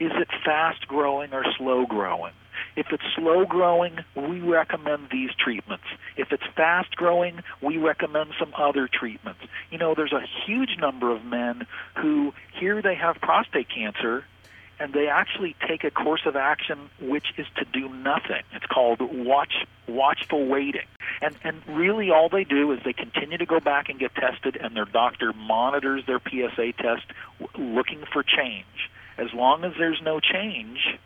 is 0.00 0.12
it 0.14 0.28
fast 0.44 0.86
growing 0.86 1.32
or 1.32 1.44
slow 1.56 1.86
growing? 1.86 2.32
If 2.76 2.86
it's 2.90 3.04
slow 3.16 3.44
growing, 3.46 3.98
we 4.16 4.40
recommend 4.40 5.08
these 5.10 5.30
treatments. 5.36 5.84
If 6.16 6.32
it's 6.32 6.42
fast 6.56 6.94
growing, 6.96 7.40
we 7.60 7.78
recommend 7.78 8.30
some 8.38 8.52
other 8.56 8.88
treatments. 8.92 9.40
You 9.70 9.78
know, 9.78 9.94
there's 9.94 10.12
a 10.12 10.24
huge 10.46 10.76
number 10.78 11.10
of 11.14 11.24
men 11.24 11.66
who 11.96 12.32
hear 12.58 12.82
they 12.82 12.94
have 12.96 13.16
prostate 13.20 13.68
cancer 13.68 14.24
and 14.78 14.92
they 14.92 15.06
actually 15.08 15.54
take 15.68 15.84
a 15.84 15.90
course 15.90 16.22
of 16.26 16.36
action 16.36 16.90
which 17.00 17.26
is 17.36 17.46
to 17.56 17.64
do 17.64 17.88
nothing. 17.88 18.42
It's 18.52 18.66
called 18.66 18.98
watch 19.00 19.66
watchful 19.86 20.46
waiting. 20.46 20.86
And 21.22 21.36
and 21.44 21.62
really 21.68 22.10
all 22.10 22.28
they 22.28 22.44
do 22.44 22.72
is 22.72 22.80
they 22.84 22.92
continue 22.92 23.38
to 23.38 23.46
go 23.46 23.60
back 23.60 23.88
and 23.88 23.98
get 23.98 24.14
tested 24.14 24.56
and 24.56 24.76
their 24.76 24.84
doctor 24.84 25.32
monitors 25.32 26.04
their 26.06 26.20
PSA 26.20 26.72
test 26.78 27.04
looking 27.56 28.04
for 28.12 28.22
change. 28.22 28.90
As 29.16 29.32
long 29.32 29.64
as 29.64 29.72
there's 29.78 30.00
no 30.02 30.18
change, 30.18 30.98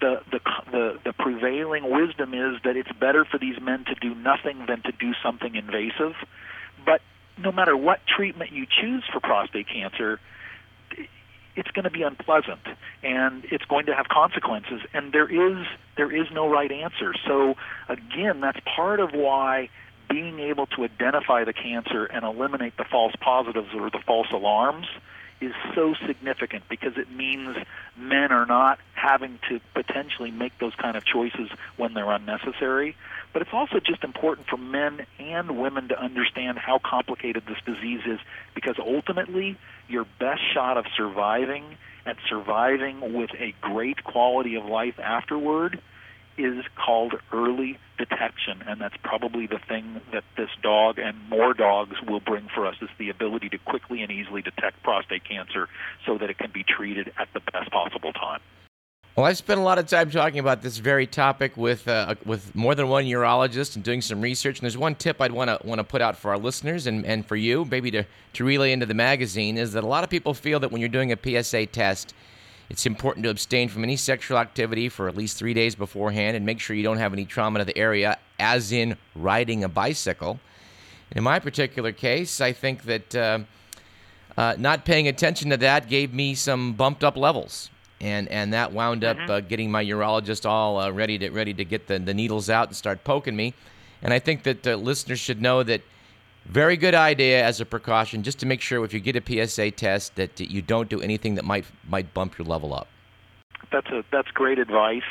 the, 0.00 0.20
the 0.30 0.40
the 0.70 0.98
the 1.04 1.12
prevailing 1.12 1.90
wisdom 1.90 2.34
is 2.34 2.60
that 2.64 2.76
it's 2.76 2.92
better 2.92 3.24
for 3.24 3.38
these 3.38 3.60
men 3.60 3.84
to 3.86 3.94
do 3.94 4.14
nothing 4.14 4.66
than 4.66 4.82
to 4.82 4.92
do 4.92 5.12
something 5.22 5.54
invasive. 5.54 6.14
But 6.84 7.00
no 7.38 7.52
matter 7.52 7.76
what 7.76 8.00
treatment 8.06 8.52
you 8.52 8.66
choose 8.66 9.04
for 9.12 9.20
prostate 9.20 9.68
cancer, 9.68 10.20
it's 11.56 11.70
going 11.70 11.84
to 11.84 11.90
be 11.90 12.02
unpleasant 12.02 12.60
and 13.02 13.44
it's 13.50 13.64
going 13.64 13.86
to 13.86 13.94
have 13.94 14.08
consequences 14.08 14.80
and 14.92 15.12
there 15.12 15.28
is 15.28 15.66
there 15.96 16.14
is 16.14 16.26
no 16.32 16.48
right 16.48 16.70
answer. 16.70 17.14
So 17.26 17.54
again 17.88 18.40
that's 18.40 18.58
part 18.76 19.00
of 19.00 19.12
why 19.12 19.68
being 20.08 20.40
able 20.40 20.66
to 20.66 20.84
identify 20.84 21.44
the 21.44 21.52
cancer 21.52 22.04
and 22.04 22.24
eliminate 22.24 22.76
the 22.76 22.84
false 22.84 23.14
positives 23.20 23.68
or 23.74 23.90
the 23.90 24.00
false 24.06 24.28
alarms 24.32 24.86
is 25.40 25.52
so 25.74 25.94
significant 26.06 26.64
because 26.68 26.92
it 26.96 27.10
means 27.10 27.56
men 27.96 28.30
are 28.30 28.46
not 28.46 28.78
having 28.94 29.38
to 29.48 29.60
potentially 29.74 30.30
make 30.30 30.52
those 30.58 30.74
kind 30.74 30.96
of 30.96 31.04
choices 31.04 31.50
when 31.76 31.94
they're 31.94 32.10
unnecessary. 32.10 32.96
But 33.32 33.42
it's 33.42 33.52
also 33.52 33.80
just 33.80 34.04
important 34.04 34.48
for 34.48 34.56
men 34.56 35.06
and 35.18 35.58
women 35.58 35.88
to 35.88 35.98
understand 35.98 36.58
how 36.58 36.78
complicated 36.78 37.44
this 37.46 37.58
disease 37.64 38.02
is 38.06 38.18
because 38.54 38.76
ultimately 38.78 39.56
your 39.88 40.04
best 40.18 40.42
shot 40.52 40.76
of 40.76 40.84
surviving 40.96 41.64
and 42.04 42.16
surviving 42.28 43.14
with 43.14 43.30
a 43.38 43.54
great 43.60 44.04
quality 44.04 44.56
of 44.56 44.64
life 44.64 44.98
afterward 44.98 45.80
is 46.44 46.64
called 46.76 47.14
early 47.32 47.78
detection, 47.98 48.62
and 48.66 48.80
that's 48.80 48.96
probably 49.02 49.46
the 49.46 49.58
thing 49.58 50.00
that 50.12 50.24
this 50.36 50.50
dog 50.62 50.98
and 50.98 51.16
more 51.28 51.54
dogs 51.54 51.96
will 52.06 52.20
bring 52.20 52.48
for 52.54 52.66
us 52.66 52.76
is 52.80 52.88
the 52.98 53.10
ability 53.10 53.48
to 53.50 53.58
quickly 53.58 54.02
and 54.02 54.10
easily 54.10 54.42
detect 54.42 54.82
prostate 54.82 55.24
cancer 55.24 55.68
so 56.06 56.18
that 56.18 56.30
it 56.30 56.38
can 56.38 56.50
be 56.50 56.64
treated 56.64 57.12
at 57.18 57.28
the 57.34 57.40
best 57.52 57.70
possible 57.70 58.12
time. 58.12 58.40
Well, 59.16 59.26
I've 59.26 59.36
spent 59.36 59.60
a 59.60 59.62
lot 59.62 59.78
of 59.78 59.86
time 59.86 60.10
talking 60.10 60.38
about 60.38 60.62
this 60.62 60.78
very 60.78 61.06
topic 61.06 61.56
with 61.56 61.88
uh, 61.88 62.14
with 62.24 62.54
more 62.54 62.74
than 62.74 62.88
one 62.88 63.04
urologist 63.04 63.74
and 63.74 63.84
doing 63.84 64.00
some 64.00 64.20
research. 64.20 64.58
And 64.58 64.62
there's 64.62 64.78
one 64.78 64.94
tip 64.94 65.20
I'd 65.20 65.32
want 65.32 65.50
to 65.50 65.66
want 65.66 65.78
to 65.78 65.84
put 65.84 66.00
out 66.00 66.16
for 66.16 66.30
our 66.30 66.38
listeners 66.38 66.86
and, 66.86 67.04
and 67.04 67.26
for 67.26 67.36
you, 67.36 67.64
maybe 67.64 67.90
to, 67.90 68.04
to 68.34 68.44
relay 68.44 68.72
into 68.72 68.86
the 68.86 68.94
magazine, 68.94 69.58
is 69.58 69.72
that 69.72 69.82
a 69.82 69.86
lot 69.86 70.04
of 70.04 70.10
people 70.10 70.32
feel 70.32 70.60
that 70.60 70.70
when 70.70 70.80
you're 70.80 70.88
doing 70.88 71.12
a 71.12 71.18
PSA 71.42 71.66
test, 71.66 72.14
it's 72.70 72.86
important 72.86 73.24
to 73.24 73.30
abstain 73.30 73.68
from 73.68 73.82
any 73.82 73.96
sexual 73.96 74.38
activity 74.38 74.88
for 74.88 75.08
at 75.08 75.16
least 75.16 75.36
three 75.36 75.52
days 75.52 75.74
beforehand 75.74 76.36
and 76.36 76.46
make 76.46 76.60
sure 76.60 76.76
you 76.76 76.84
don't 76.84 76.98
have 76.98 77.12
any 77.12 77.24
trauma 77.24 77.58
to 77.58 77.64
the 77.64 77.76
area, 77.76 78.16
as 78.38 78.70
in 78.70 78.96
riding 79.16 79.64
a 79.64 79.68
bicycle. 79.68 80.38
In 81.10 81.24
my 81.24 81.40
particular 81.40 81.90
case, 81.90 82.40
I 82.40 82.52
think 82.52 82.84
that 82.84 83.14
uh, 83.14 83.40
uh, 84.36 84.54
not 84.56 84.84
paying 84.84 85.08
attention 85.08 85.50
to 85.50 85.56
that 85.56 85.88
gave 85.88 86.14
me 86.14 86.36
some 86.36 86.72
bumped 86.74 87.02
up 87.02 87.16
levels. 87.16 87.70
And, 88.00 88.28
and 88.28 88.52
that 88.54 88.72
wound 88.72 89.04
up 89.04 89.18
mm-hmm. 89.18 89.30
uh, 89.30 89.40
getting 89.40 89.70
my 89.70 89.84
urologist 89.84 90.48
all 90.48 90.78
uh, 90.78 90.90
ready 90.90 91.18
to 91.18 91.28
ready 91.28 91.52
to 91.52 91.64
get 91.66 91.86
the, 91.86 91.98
the 91.98 92.14
needles 92.14 92.48
out 92.48 92.68
and 92.68 92.76
start 92.76 93.04
poking 93.04 93.36
me. 93.36 93.52
And 94.00 94.14
I 94.14 94.20
think 94.20 94.44
that 94.44 94.66
uh, 94.66 94.76
listeners 94.76 95.18
should 95.18 95.42
know 95.42 95.62
that 95.64 95.82
very 96.46 96.76
good 96.76 96.94
idea 96.94 97.44
as 97.44 97.60
a 97.60 97.66
precaution, 97.66 98.22
just 98.22 98.38
to 98.40 98.46
make 98.46 98.60
sure 98.60 98.84
if 98.84 98.92
you 98.92 99.00
get 99.00 99.16
a 99.16 99.46
PSA 99.46 99.72
test 99.72 100.16
that 100.16 100.40
you 100.40 100.62
don't 100.62 100.88
do 100.88 101.00
anything 101.00 101.34
that 101.36 101.44
might 101.44 101.64
might 101.88 102.12
bump 102.14 102.38
your 102.38 102.46
level 102.46 102.74
up. 102.74 102.88
That's 103.72 103.88
a 103.88 104.04
that's 104.10 104.30
great 104.30 104.58
advice. 104.58 105.02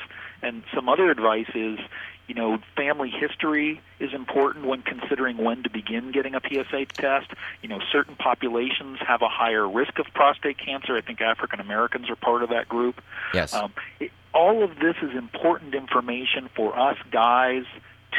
And 0.42 0.64
some 0.74 0.88
other 0.88 1.12
advice 1.12 1.50
is, 1.54 1.80
you 2.28 2.36
know, 2.36 2.60
family 2.76 3.10
history 3.10 3.82
is 4.00 4.14
important 4.14 4.66
when 4.66 4.82
considering 4.82 5.38
when 5.38 5.64
to 5.64 5.70
begin 5.70 6.12
getting 6.12 6.34
a 6.34 6.40
PSA 6.40 6.86
test. 6.94 7.32
You 7.62 7.70
know, 7.70 7.80
certain 7.92 8.16
populations 8.16 9.00
have 9.06 9.22
a 9.22 9.30
higher 9.30 9.68
risk 9.68 10.00
of 10.00 10.08
prostate 10.14 10.58
cancer. 10.58 10.96
I 10.96 11.02
think 11.02 11.22
African 11.22 11.60
Americans 11.60 12.10
are 12.10 12.16
part 12.16 12.42
of 12.42 12.50
that 12.50 12.70
group. 12.70 13.02
Yes. 13.34 13.54
Um, 13.54 13.74
it, 14.00 14.12
all 14.34 14.64
of 14.64 14.76
this 14.80 14.96
is 15.02 15.16
important 15.16 15.74
information 15.74 16.50
for 16.56 16.78
us 16.78 16.98
guys 17.12 17.64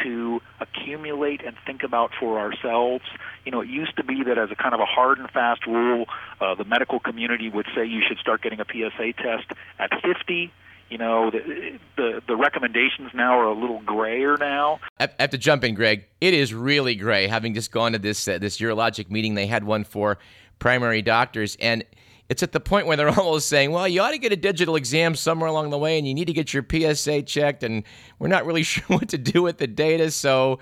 to 0.03 0.41
accumulate 0.59 1.41
and 1.45 1.55
think 1.65 1.83
about 1.83 2.11
for 2.19 2.39
ourselves. 2.39 3.03
You 3.45 3.51
know, 3.51 3.61
it 3.61 3.69
used 3.69 3.95
to 3.97 4.03
be 4.03 4.23
that 4.23 4.37
as 4.37 4.51
a 4.51 4.55
kind 4.55 4.73
of 4.73 4.79
a 4.79 4.85
hard 4.85 5.19
and 5.19 5.29
fast 5.29 5.65
rule, 5.65 6.05
uh, 6.39 6.55
the 6.55 6.65
medical 6.65 6.99
community 6.99 7.49
would 7.49 7.67
say 7.75 7.85
you 7.85 8.01
should 8.07 8.17
start 8.17 8.41
getting 8.41 8.59
a 8.59 8.65
PSA 8.65 9.13
test 9.13 9.51
at 9.79 9.91
50. 10.01 10.51
You 10.89 10.97
know, 10.97 11.31
the, 11.31 11.79
the, 11.95 12.21
the 12.27 12.35
recommendations 12.35 13.11
now 13.13 13.39
are 13.39 13.45
a 13.45 13.53
little 13.53 13.79
grayer 13.81 14.35
now. 14.37 14.81
I 14.99 15.07
have 15.19 15.29
to 15.29 15.37
jump 15.37 15.63
in, 15.63 15.73
Greg. 15.73 16.05
It 16.19 16.33
is 16.33 16.53
really 16.53 16.95
gray. 16.95 17.27
Having 17.27 17.53
just 17.53 17.71
gone 17.71 17.93
to 17.93 17.99
this 17.99 18.27
uh, 18.27 18.39
this 18.39 18.57
urologic 18.57 19.09
meeting, 19.09 19.35
they 19.35 19.47
had 19.47 19.63
one 19.63 19.85
for 19.85 20.17
primary 20.59 21.01
doctors, 21.01 21.55
and 21.61 21.85
it's 22.31 22.41
at 22.41 22.53
the 22.53 22.61
point 22.61 22.87
where 22.87 22.95
they're 22.95 23.09
almost 23.19 23.49
saying, 23.49 23.71
well, 23.71 23.85
you 23.85 24.01
ought 24.01 24.11
to 24.11 24.17
get 24.17 24.31
a 24.31 24.37
digital 24.37 24.77
exam 24.77 25.15
somewhere 25.15 25.49
along 25.49 25.69
the 25.69 25.77
way 25.77 25.97
and 25.97 26.07
you 26.07 26.13
need 26.13 26.27
to 26.27 26.33
get 26.33 26.53
your 26.53 26.65
PSA 26.67 27.23
checked, 27.23 27.61
and 27.61 27.83
we're 28.19 28.29
not 28.29 28.45
really 28.45 28.63
sure 28.71 28.85
what 28.87 29.09
to 29.09 29.17
do 29.17 29.43
with 29.43 29.57
the 29.57 29.67
data. 29.67 30.09
So 30.11 30.59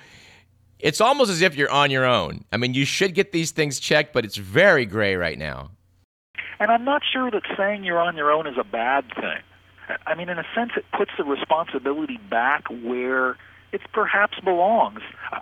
it's 0.80 1.00
almost 1.00 1.30
as 1.30 1.44
if 1.44 1.56
you're 1.56 1.72
on 1.72 1.92
your 1.92 2.06
own. 2.06 2.44
I 2.52 2.58
mean, 2.58 2.74
you 2.74 2.86
should 2.86 3.14
get 3.14 3.32
these 3.32 3.52
things 3.52 3.80
checked, 3.80 4.14
but 4.14 4.26
it's 4.26 4.36
very 4.36 4.88
gray 4.88 5.16
right 5.16 5.38
now. 5.38 5.70
And 6.60 6.72
I'm 6.72 6.84
not 6.84 7.04
sure 7.14 7.30
that 7.30 7.44
saying 7.56 7.84
you're 7.84 8.00
on 8.00 8.18
your 8.18 8.32
own 8.32 8.48
is 8.48 8.58
a 8.60 8.64
bad 8.64 9.06
thing. 9.16 9.44
I 10.08 10.16
mean, 10.16 10.28
in 10.28 10.40
a 10.40 10.46
sense, 10.56 10.72
it 10.76 10.86
puts 10.98 11.12
the 11.18 11.24
responsibility 11.24 12.18
back 12.30 12.66
where 12.70 13.38
it 13.72 13.82
perhaps 13.94 14.40
belongs. 14.40 15.02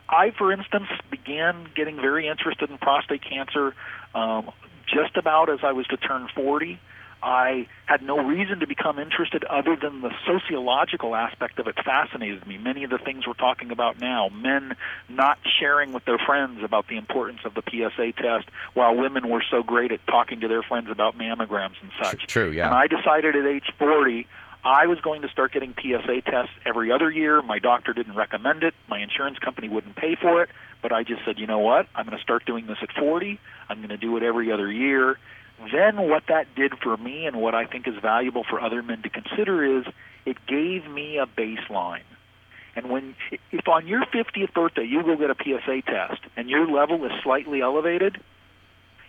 I, 0.10 0.32
for 0.38 0.52
instance, 0.52 0.88
began 1.10 1.68
getting 1.74 1.96
very 1.96 2.28
interested 2.28 2.70
in 2.70 2.78
prostate 2.78 3.24
cancer 3.24 3.74
um, 4.14 4.52
just 4.88 5.18
about 5.18 5.50
as 5.50 5.60
I 5.64 5.72
was 5.74 5.86
to 5.88 5.98
turn 5.98 6.28
40. 6.36 6.80
I 7.22 7.68
had 7.88 8.04
no 8.04 8.24
reason 8.24 8.60
to 8.60 8.68
become 8.68 9.00
interested 9.00 9.44
other 9.46 9.76
than 9.76 10.02
the 10.02 10.12
sociological 10.26 11.16
aspect 11.16 11.58
of 11.58 11.68
it 11.68 11.76
fascinated 11.84 12.46
me. 12.46 12.60
Many 12.60 12.84
of 12.84 12.92
the 12.92 13.00
things 13.00 13.26
we're 13.26 13.34
talking 13.34 13.72
about 13.72 14.00
now, 14.00 14.30
men 14.30 14.76
not 15.10 15.40
sharing 15.60 15.94
with 15.94 16.06
their 16.06 16.20
friends 16.20 16.64
about 16.64 16.88
the 16.88 16.96
importance 16.96 17.40
of 17.44 17.56
the 17.56 17.64
PSA 17.68 18.14
test, 18.22 18.48
while 18.76 18.96
women 18.96 19.30
were 19.30 19.44
so 19.50 19.64
great 19.64 19.92
at 19.92 20.06
talking 20.06 20.42
to 20.42 20.48
their 20.48 20.62
friends 20.62 20.92
about 20.92 21.18
mammograms 21.18 21.76
and 21.82 21.92
such. 22.02 22.28
True, 22.28 22.52
yeah. 22.52 22.68
And 22.68 22.76
I 22.76 22.86
decided 22.86 23.36
at 23.36 23.46
age 23.48 23.74
40 23.80 24.28
I 24.64 24.88
was 24.88 25.00
going 25.00 25.22
to 25.22 25.30
start 25.30 25.54
getting 25.54 25.74
PSA 25.80 26.22
tests 26.26 26.52
every 26.66 26.92
other 26.92 27.10
year. 27.10 27.42
My 27.42 27.58
doctor 27.58 27.94
didn't 27.94 28.16
recommend 28.16 28.64
it. 28.64 28.74
My 28.90 29.00
insurance 29.00 29.40
company 29.40 29.70
wouldn't 29.70 29.96
pay 29.96 30.16
for 30.16 30.44
it. 30.44 30.50
But 30.82 30.92
I 30.92 31.04
just 31.04 31.26
said, 31.26 31.40
you 31.40 31.48
know 31.48 31.60
what? 31.60 31.88
I'm 31.96 32.06
going 32.06 32.18
to 32.18 32.24
start 32.24 32.46
doing 32.46 32.68
this 32.68 32.78
at 32.82 32.92
40. 32.92 33.40
I'm 33.70 33.78
going 33.78 33.90
to 33.90 33.98
do 33.98 34.16
it 34.18 34.24
every 34.24 34.52
other 34.52 34.72
year. 34.72 35.18
Then 35.72 36.10
what 36.10 36.24
that 36.28 36.54
did 36.56 36.74
for 36.84 36.96
me 36.98 37.26
and 37.26 37.38
what 37.38 37.56
I 37.56 37.66
think 37.66 37.88
is 37.88 37.96
valuable 38.02 38.44
for 38.48 38.62
other 38.62 38.84
men 38.84 39.02
to 39.02 39.10
consider 39.10 39.80
is 39.80 39.86
it 40.26 40.38
gave 40.48 40.88
me 40.90 41.18
a 41.18 41.26
baseline. 41.26 42.02
And 42.76 42.92
when 42.92 43.16
if 43.52 43.68
on 43.68 43.88
your 43.88 44.06
50th 44.06 44.54
birthday 44.54 44.86
you 44.86 45.02
go 45.02 45.16
get 45.16 45.32
a 45.32 45.36
PSA 45.36 45.82
test 45.88 46.22
and 46.36 46.48
your 46.48 46.68
level 46.68 47.04
is 47.06 47.12
slightly 47.24 47.62
elevated, 47.62 48.22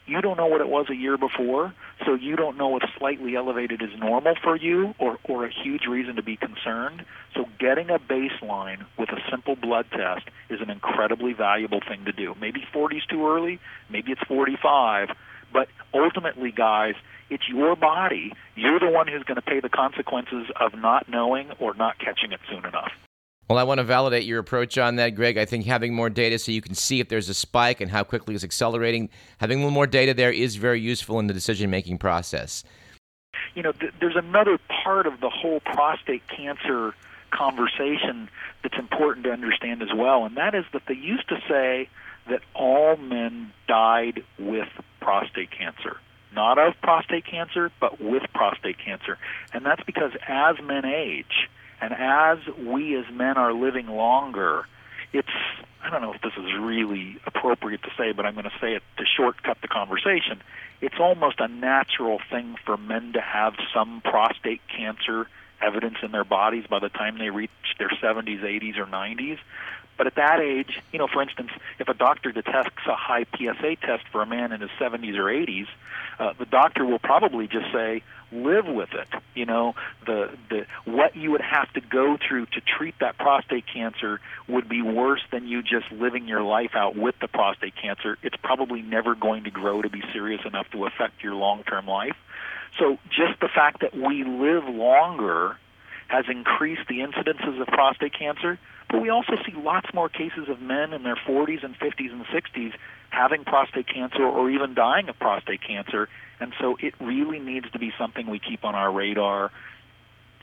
you 0.09 0.21
don't 0.21 0.37
know 0.37 0.47
what 0.47 0.61
it 0.61 0.69
was 0.69 0.87
a 0.91 0.97
year 0.97 1.17
before, 1.19 1.75
so 2.05 2.15
you 2.15 2.37
don't 2.37 2.57
know 2.57 2.77
if 2.77 2.83
slightly 2.99 3.37
elevated 3.37 3.83
is 3.83 3.91
normal 3.99 4.35
for 4.43 4.57
you 4.57 4.95
or, 4.99 5.19
or 5.25 5.45
a 5.45 5.51
huge 5.51 5.87
reason 5.87 6.17
to 6.17 6.23
be 6.23 6.37
concerned. 6.37 7.05
So 7.35 7.47
getting 7.59 7.91
a 7.91 7.99
baseline 7.99 8.87
with 8.99 9.11
a 9.11 9.21
simple 9.31 9.57
blood 9.57 9.87
test 9.91 10.27
is 10.49 10.61
an 10.61 10.71
incredibly 10.71 11.35
valuable 11.35 11.81
thing 11.87 12.05
to 12.07 12.13
do. 12.13 12.35
Maybe 12.41 12.65
40 12.73 12.97
is 12.97 13.07
too 13.07 13.29
early, 13.29 13.61
maybe 13.91 14.13
it's 14.13 14.23
45, 14.23 15.11
but 15.53 15.69
ultimately, 15.93 16.53
guys, 16.53 16.95
it's 17.31 17.49
your 17.49 17.77
body. 17.77 18.33
You're 18.57 18.81
the 18.81 18.91
one 18.91 19.09
who's 19.09 19.23
going 19.23 19.37
to 19.37 19.43
pay 19.43 19.61
the 19.61 19.69
consequences 19.69 20.47
of 20.59 20.75
not 20.75 21.09
knowing 21.09 21.51
or 21.59 21.75
not 21.75 21.99
catching 21.99 22.33
it 22.33 22.41
soon 22.49 22.65
enough. 22.65 22.93
Well, 23.49 23.59
I 23.59 23.63
want 23.63 23.79
to 23.79 23.85
validate 23.85 24.25
your 24.25 24.41
approach 24.41 24.77
on 24.77 24.97
that, 24.97 25.15
Greg. 25.15 25.39
I 25.39 25.47
think 25.47 25.65
having 25.65 25.95
more 25.95 26.11
data 26.11 26.39
so 26.39 26.53
you 26.53 26.61
can 26.61 26.75
see 26.75 27.01
if 27.01 27.09
there's 27.09 27.31
a 27.31 27.35
spike 27.35 27.81
and 27.81 27.91
how 27.91 28.05
quickly 28.05 28.35
it's 28.35 28.45
accelerating, 28.45 29.09
having 29.39 29.59
a 29.59 29.61
little 29.63 29.71
more 29.75 29.87
data 29.87 30.13
there 30.13 30.31
is 30.31 30.57
very 30.57 30.81
useful 30.81 31.19
in 31.19 31.29
the 31.29 31.35
decision 31.35 31.71
making 31.71 31.97
process. 31.97 32.63
You 33.55 33.63
know, 33.63 33.73
th- 33.73 33.95
there's 34.01 34.17
another 34.17 34.59
part 34.85 35.07
of 35.07 35.21
the 35.21 35.31
whole 35.31 35.61
prostate 35.61 36.23
cancer 36.29 36.95
conversation 37.31 38.29
that's 38.63 38.79
important 38.79 39.25
to 39.25 39.33
understand 39.33 39.83
as 39.83 39.95
well, 39.97 40.27
and 40.27 40.37
that 40.37 40.55
is 40.55 40.65
that 40.75 40.83
they 40.87 40.95
used 40.95 41.29
to 41.31 41.41
say 41.49 41.89
that 42.29 42.43
all 42.55 42.97
men 42.97 43.51
died 43.67 44.25
with 44.39 44.69
prostate 45.01 45.51
cancer. 45.51 45.97
Not 46.35 46.59
of 46.59 46.75
prostate 46.83 47.25
cancer, 47.25 47.73
but 47.81 47.99
with 47.99 48.25
prostate 48.35 48.77
cancer. 48.79 49.17
And 49.55 49.65
that's 49.65 49.83
because 49.85 50.13
as 50.27 50.57
men 50.63 50.85
age, 50.85 51.48
And 51.81 51.95
as 51.95 52.39
we 52.57 52.97
as 52.97 53.05
men 53.13 53.37
are 53.37 53.53
living 53.53 53.87
longer, 53.87 54.67
it's 55.13 55.29
I 55.83 55.91
don't 55.91 56.03
know 56.03 56.13
if 56.13 56.21
this 56.21 56.33
is 56.37 56.53
really 56.59 57.19
appropriate 57.25 57.83
to 57.85 57.91
say, 57.97 58.13
but 58.13 58.27
I'm 58.27 58.35
going 58.35 58.45
to 58.45 58.59
say 58.61 58.75
it 58.75 58.83
to 58.97 59.05
shortcut 59.05 59.59
the 59.63 59.69
conversation. 59.69 60.43
It's 60.81 60.99
almost 61.01 61.41
a 61.41 61.49
natural 61.49 62.21
thing 62.31 62.57
for 62.65 62.77
men 62.77 63.13
to 63.13 63.21
have 63.21 63.55
some 63.73 64.01
prostate 64.03 64.61
cancer 64.69 65.29
evidence 65.61 65.97
in 66.03 66.13
their 66.13 66.25
bodies 66.25 66.65
by 66.69 66.79
the 66.79 66.89
time 66.89 67.19
they 67.19 67.31
reach 67.31 67.51
their 67.79 67.89
70s, 67.89 68.43
80s, 68.43 68.77
or 68.77 68.87
90s. 68.87 69.39
But 69.97 70.07
at 70.07 70.15
that 70.15 70.41
age, 70.41 70.81
you 70.93 70.99
know, 70.99 71.09
for 71.09 71.21
instance, 71.21 71.51
if 71.81 71.89
a 71.89 71.95
doctor 71.95 72.31
detects 72.31 72.87
a 72.87 72.95
high 72.95 73.25
PSA 73.37 73.77
test 73.83 74.05
for 74.13 74.23
a 74.23 74.27
man 74.27 74.53
in 74.53 74.61
his 74.61 74.71
70s 74.79 75.17
or 75.17 75.25
80s, 75.25 75.67
uh, 76.21 76.35
the 76.39 76.47
doctor 76.47 76.85
will 76.85 77.01
probably 77.01 77.49
just 77.49 77.73
say, 77.73 78.03
"Live 78.31 78.67
with 78.67 78.93
it." 78.93 79.09
You 79.35 79.47
know, 79.47 79.75
the 80.07 80.31
the 80.51 80.67
what 80.85 81.17
you 81.17 81.31
would 81.33 81.41
have 81.41 81.73
to 81.73 81.81
go 81.81 82.17
through 82.17 82.47
to 82.47 82.61
treat 82.61 82.95
that 83.01 83.19
prostate 83.19 83.65
cancer 83.67 84.21
would 84.49 84.69
be 84.69 84.83
worse 84.83 85.23
than 85.31 85.47
you 85.47 85.63
just 85.63 85.91
living 85.93 86.29
your 86.29 86.43
life 86.43 86.75
out 86.75 86.97
with 86.97 87.19
the 87.21 87.29
prostate 87.29 87.75
cancer. 87.77 88.19
It's 88.23 88.37
probably 88.37 88.83
never 88.83 89.15
going 89.15 89.45
to 89.45 89.51
grow 89.51 89.83
to 89.83 89.89
be 89.89 90.03
serious 90.13 90.41
enough 90.45 90.71
to 90.73 90.87
affect 90.87 91.23
your 91.23 91.35
long-term 91.35 91.87
life. 91.87 92.17
So 92.79 92.99
just 93.11 93.41
the 93.41 93.49
fact 93.49 93.81
that 93.81 93.95
we 93.95 94.25
live 94.25 94.65
longer 94.69 95.57
has 96.09 96.25
increased 96.29 96.89
the 96.89 97.01
incidences 97.01 97.61
of 97.61 97.67
prostate 97.69 98.15
cancer, 98.19 98.59
but 98.89 99.03
we 99.03 99.11
also 99.11 99.37
see 99.47 99.53
lots 99.53 99.93
more 99.93 100.09
cases 100.09 100.49
of 100.49 100.61
men 100.61 100.93
in 100.93 101.03
their 101.03 101.17
40s 101.17 101.63
and 101.63 101.79
50s 101.79 102.13
and 102.13 102.25
60s 102.27 102.73
having 103.11 103.45
prostate 103.45 103.87
cancer 103.87 104.25
or 104.25 104.51
even 104.51 104.75
dying 104.75 105.09
of 105.09 105.19
prostate 105.19 105.63
cancer. 105.63 106.09
And 106.41 106.53
so 106.61 106.77
it 106.81 106.95
really 107.01 107.39
needs 107.39 107.71
to 107.73 107.79
be 107.79 107.93
something 107.99 108.27
we 108.27 108.39
keep 108.39 108.65
on 108.65 108.75
our 108.75 108.93
radar 108.93 109.51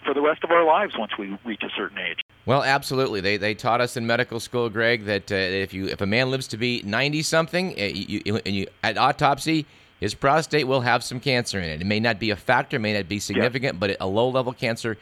for 0.04 0.14
the 0.14 0.22
rest 0.22 0.44
of 0.44 0.52
our 0.52 0.64
lives 0.64 0.98
once 0.98 1.18
we 1.18 1.38
reach 1.46 1.64
a 1.64 1.70
certain 1.76 1.98
age. 1.98 2.20
Well, 2.46 2.64
absolutely. 2.64 3.22
They, 3.22 3.38
they 3.38 3.56
taught 3.56 3.82
us 3.82 3.98
in 3.98 4.06
medical 4.06 4.40
school, 4.40 4.70
Greg, 4.70 5.06
that 5.06 5.32
uh, 5.32 5.36
if 5.36 5.74
you 5.74 5.88
if 5.88 6.02
a 6.02 6.06
man 6.06 6.30
lives 6.30 6.48
to 6.50 6.58
be 6.58 6.82
90 6.84 7.24
something, 7.24 7.72
uh, 7.72 7.86
you, 7.86 8.22
you, 8.26 8.40
you, 8.46 8.68
at 8.84 8.98
autopsy, 8.98 9.66
his 10.00 10.14
prostate 10.14 10.68
will 10.68 10.82
have 10.82 11.04
some 11.04 11.20
cancer 11.20 11.60
in 11.60 11.70
it. 11.70 11.82
It 11.82 11.88
may 11.88 12.00
not 12.00 12.20
be 12.20 12.30
a 12.30 12.36
factor, 12.36 12.78
may 12.78 12.94
not 12.94 13.08
be 13.08 13.20
significant, 13.20 13.80
but 13.80 13.98
a 14.00 14.06
low 14.06 14.30
level 14.30 14.54
cancer 14.54 14.98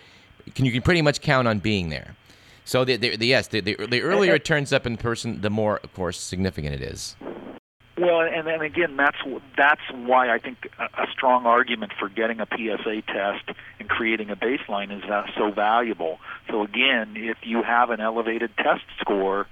can 0.55 0.65
you 0.65 0.71
can 0.71 0.81
pretty 0.81 1.01
much 1.01 1.21
count 1.21 1.47
on 1.47 1.59
being 1.59 1.89
there. 1.89 2.15
So 2.65 2.85
the, 2.85 2.95
the, 2.95 3.17
the 3.17 3.27
yes, 3.27 3.47
the, 3.47 3.59
the, 3.59 3.75
the 3.75 4.01
earlier 4.01 4.35
it 4.35 4.45
turns 4.45 4.71
up 4.71 4.85
in 4.85 4.95
person, 4.95 5.41
the 5.41 5.49
more, 5.49 5.81
of 5.83 5.93
course, 5.93 6.19
significant 6.19 6.73
it 6.73 6.81
is. 6.81 7.15
Well, 7.95 8.21
and 8.21 8.47
then 8.47 8.61
again, 8.61 8.97
that's 8.97 9.17
that's 9.55 9.81
why 9.91 10.33
I 10.33 10.39
think 10.39 10.67
a, 10.79 11.03
a 11.03 11.07
strong 11.11 11.45
argument 11.45 11.91
for 11.99 12.09
getting 12.09 12.39
a 12.39 12.47
PSA 12.47 13.03
test 13.03 13.57
and 13.79 13.87
creating 13.87 14.31
a 14.31 14.35
baseline 14.35 14.95
is 14.95 15.03
uh, 15.03 15.27
so 15.37 15.51
valuable. 15.51 16.19
So 16.49 16.63
again, 16.63 17.13
if 17.15 17.37
you 17.43 17.61
have 17.61 17.91
an 17.91 17.99
elevated 17.99 18.57
test 18.57 18.83
score 18.99 19.47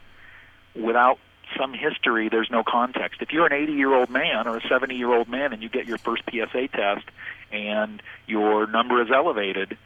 without 0.75 1.19
some 1.55 1.73
history, 1.73 2.29
there's 2.29 2.49
no 2.49 2.63
context. 2.67 3.21
If 3.21 3.31
you're 3.31 3.45
an 3.45 3.53
80 3.53 3.73
year 3.73 3.93
old 3.93 4.09
man 4.09 4.47
or 4.47 4.57
a 4.57 4.67
70 4.67 4.95
year 4.95 5.13
old 5.13 5.27
man 5.27 5.53
and 5.53 5.61
you 5.61 5.69
get 5.69 5.85
your 5.85 5.99
first 5.99 6.23
PSA 6.31 6.69
test 6.69 7.05
and 7.51 8.01
your 8.25 8.65
number 8.65 9.03
is 9.03 9.09
elevated, 9.13 9.77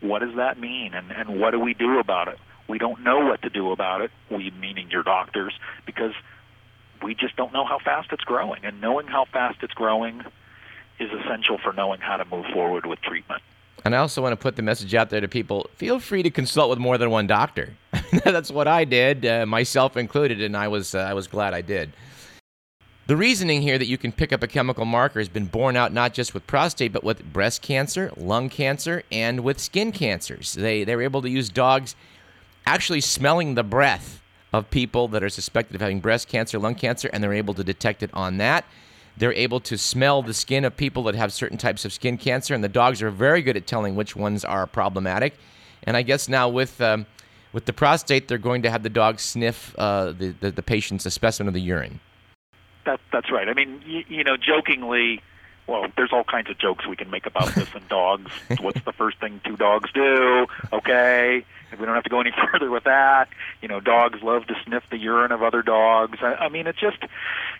what 0.00 0.18
does 0.18 0.36
that 0.36 0.58
mean 0.58 0.92
and, 0.92 1.10
and 1.12 1.40
what 1.40 1.52
do 1.52 1.60
we 1.60 1.72
do 1.72 1.98
about 1.98 2.28
it? 2.28 2.38
We 2.68 2.78
don't 2.78 3.02
know 3.02 3.20
what 3.20 3.42
to 3.42 3.48
do 3.48 3.70
about 3.70 4.02
it, 4.02 4.10
we 4.30 4.50
meaning 4.50 4.90
your 4.90 5.04
doctors, 5.04 5.54
because 5.86 6.12
we 7.02 7.14
just 7.14 7.36
don't 7.36 7.52
know 7.52 7.64
how 7.64 7.78
fast 7.78 8.08
it's 8.12 8.24
growing. 8.24 8.64
And 8.64 8.80
knowing 8.80 9.06
how 9.06 9.26
fast 9.32 9.58
it's 9.62 9.74
growing 9.74 10.22
is 10.98 11.10
essential 11.12 11.58
for 11.58 11.72
knowing 11.72 12.00
how 12.00 12.16
to 12.16 12.24
move 12.24 12.46
forward 12.52 12.86
with 12.86 13.00
treatment. 13.02 13.42
And 13.84 13.94
I 13.94 13.98
also 13.98 14.22
want 14.22 14.32
to 14.32 14.36
put 14.36 14.56
the 14.56 14.62
message 14.62 14.94
out 14.94 15.10
there 15.10 15.20
to 15.20 15.28
people 15.28 15.70
feel 15.76 16.00
free 16.00 16.22
to 16.22 16.30
consult 16.30 16.70
with 16.70 16.78
more 16.78 16.98
than 16.98 17.10
one 17.10 17.26
doctor. 17.26 17.74
That's 18.24 18.50
what 18.50 18.66
I 18.66 18.84
did, 18.84 19.24
uh, 19.24 19.46
myself 19.46 19.96
included, 19.96 20.40
and 20.40 20.56
I 20.56 20.68
was, 20.68 20.94
uh, 20.94 20.98
I 20.98 21.14
was 21.14 21.28
glad 21.28 21.54
I 21.54 21.60
did. 21.60 21.92
The 23.06 23.16
reasoning 23.16 23.62
here 23.62 23.78
that 23.78 23.86
you 23.86 23.96
can 23.96 24.10
pick 24.10 24.32
up 24.32 24.42
a 24.42 24.48
chemical 24.48 24.84
marker 24.84 25.20
has 25.20 25.28
been 25.28 25.46
borne 25.46 25.76
out 25.76 25.92
not 25.92 26.12
just 26.12 26.34
with 26.34 26.44
prostate, 26.48 26.92
but 26.92 27.04
with 27.04 27.32
breast 27.32 27.62
cancer, 27.62 28.10
lung 28.16 28.48
cancer, 28.48 29.04
and 29.12 29.44
with 29.44 29.60
skin 29.60 29.92
cancers. 29.92 30.54
They, 30.54 30.82
they 30.82 30.96
were 30.96 31.02
able 31.02 31.22
to 31.22 31.30
use 31.30 31.48
dogs 31.48 31.94
actually 32.66 33.02
smelling 33.02 33.54
the 33.54 33.62
breath 33.62 34.20
of 34.52 34.70
people 34.70 35.08
that 35.08 35.22
are 35.22 35.28
suspected 35.28 35.74
of 35.74 35.80
having 35.80 36.00
breast 36.00 36.28
cancer, 36.28 36.58
lung 36.58 36.74
cancer, 36.74 37.10
and 37.12 37.22
they're 37.22 37.32
able 37.32 37.54
to 37.54 37.64
detect 37.64 38.02
it 38.02 38.10
on 38.14 38.38
that. 38.38 38.64
They're 39.16 39.32
able 39.32 39.60
to 39.60 39.78
smell 39.78 40.22
the 40.22 40.34
skin 40.34 40.64
of 40.64 40.76
people 40.76 41.02
that 41.04 41.14
have 41.14 41.32
certain 41.32 41.58
types 41.58 41.84
of 41.84 41.92
skin 41.92 42.18
cancer, 42.18 42.54
and 42.54 42.62
the 42.62 42.68
dogs 42.68 43.02
are 43.02 43.10
very 43.10 43.42
good 43.42 43.56
at 43.56 43.66
telling 43.66 43.96
which 43.96 44.14
ones 44.14 44.44
are 44.44 44.66
problematic. 44.66 45.38
And 45.84 45.96
I 45.96 46.02
guess 46.02 46.28
now 46.28 46.48
with 46.48 46.80
um, 46.80 47.06
with 47.52 47.64
the 47.64 47.72
prostate, 47.72 48.28
they're 48.28 48.38
going 48.38 48.62
to 48.62 48.70
have 48.70 48.82
the 48.82 48.90
dog 48.90 49.18
sniff 49.18 49.74
uh, 49.78 50.12
the, 50.12 50.34
the, 50.40 50.50
the 50.50 50.62
patient's 50.62 51.10
specimen 51.12 51.48
of 51.48 51.54
the 51.54 51.60
urine. 51.60 52.00
That 52.84 53.00
that's 53.12 53.32
right. 53.32 53.48
I 53.48 53.54
mean, 53.54 53.80
you 53.86 54.22
know, 54.22 54.36
jokingly, 54.36 55.22
well, 55.66 55.86
there's 55.96 56.12
all 56.12 56.24
kinds 56.24 56.48
of 56.50 56.58
jokes 56.58 56.86
we 56.86 56.96
can 56.96 57.10
make 57.10 57.26
about 57.26 57.54
this 57.54 57.68
in 57.74 57.82
dogs. 57.88 58.30
What's 58.60 58.82
the 58.84 58.92
first 58.92 59.18
thing 59.18 59.40
two 59.44 59.56
dogs 59.56 59.90
do? 59.92 60.46
Okay, 60.72 61.44
we 61.78 61.84
don't 61.84 61.94
have 61.94 62.04
to 62.04 62.10
go 62.10 62.20
any 62.20 62.32
further 62.52 62.70
with 62.70 62.84
that. 62.84 63.28
You 63.62 63.68
know, 63.68 63.80
dogs 63.80 64.22
love 64.22 64.46
to 64.46 64.54
sniff 64.64 64.84
the 64.90 64.98
urine 64.98 65.32
of 65.32 65.42
other 65.42 65.62
dogs. 65.62 66.18
I, 66.22 66.34
I 66.34 66.48
mean, 66.48 66.66
it's 66.66 66.78
just, 66.78 66.98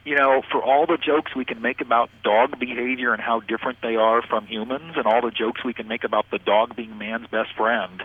you 0.05 0.16
know, 0.16 0.42
for 0.51 0.62
all 0.62 0.87
the 0.87 0.99
jokes 0.99 1.35
we 1.35 1.45
can 1.45 1.61
make 1.61 1.81
about 1.81 2.11
dog 2.23 2.59
behavior 2.59 3.12
and 3.12 3.21
how 3.21 3.40
different 3.40 3.81
they 3.83 3.97
are 3.97 4.23
from 4.23 4.47
humans, 4.47 4.95
and 4.97 5.07
all 5.07 5.21
the 5.21 5.31
jokes 5.31 5.64
we 5.64 5.75
can 5.75 5.88
make 5.88 6.05
about 6.05 6.31
the 6.31 6.38
dog 6.38 6.77
being 6.77 6.97
man's 6.99 7.27
best 7.29 7.55
friend 7.57 8.03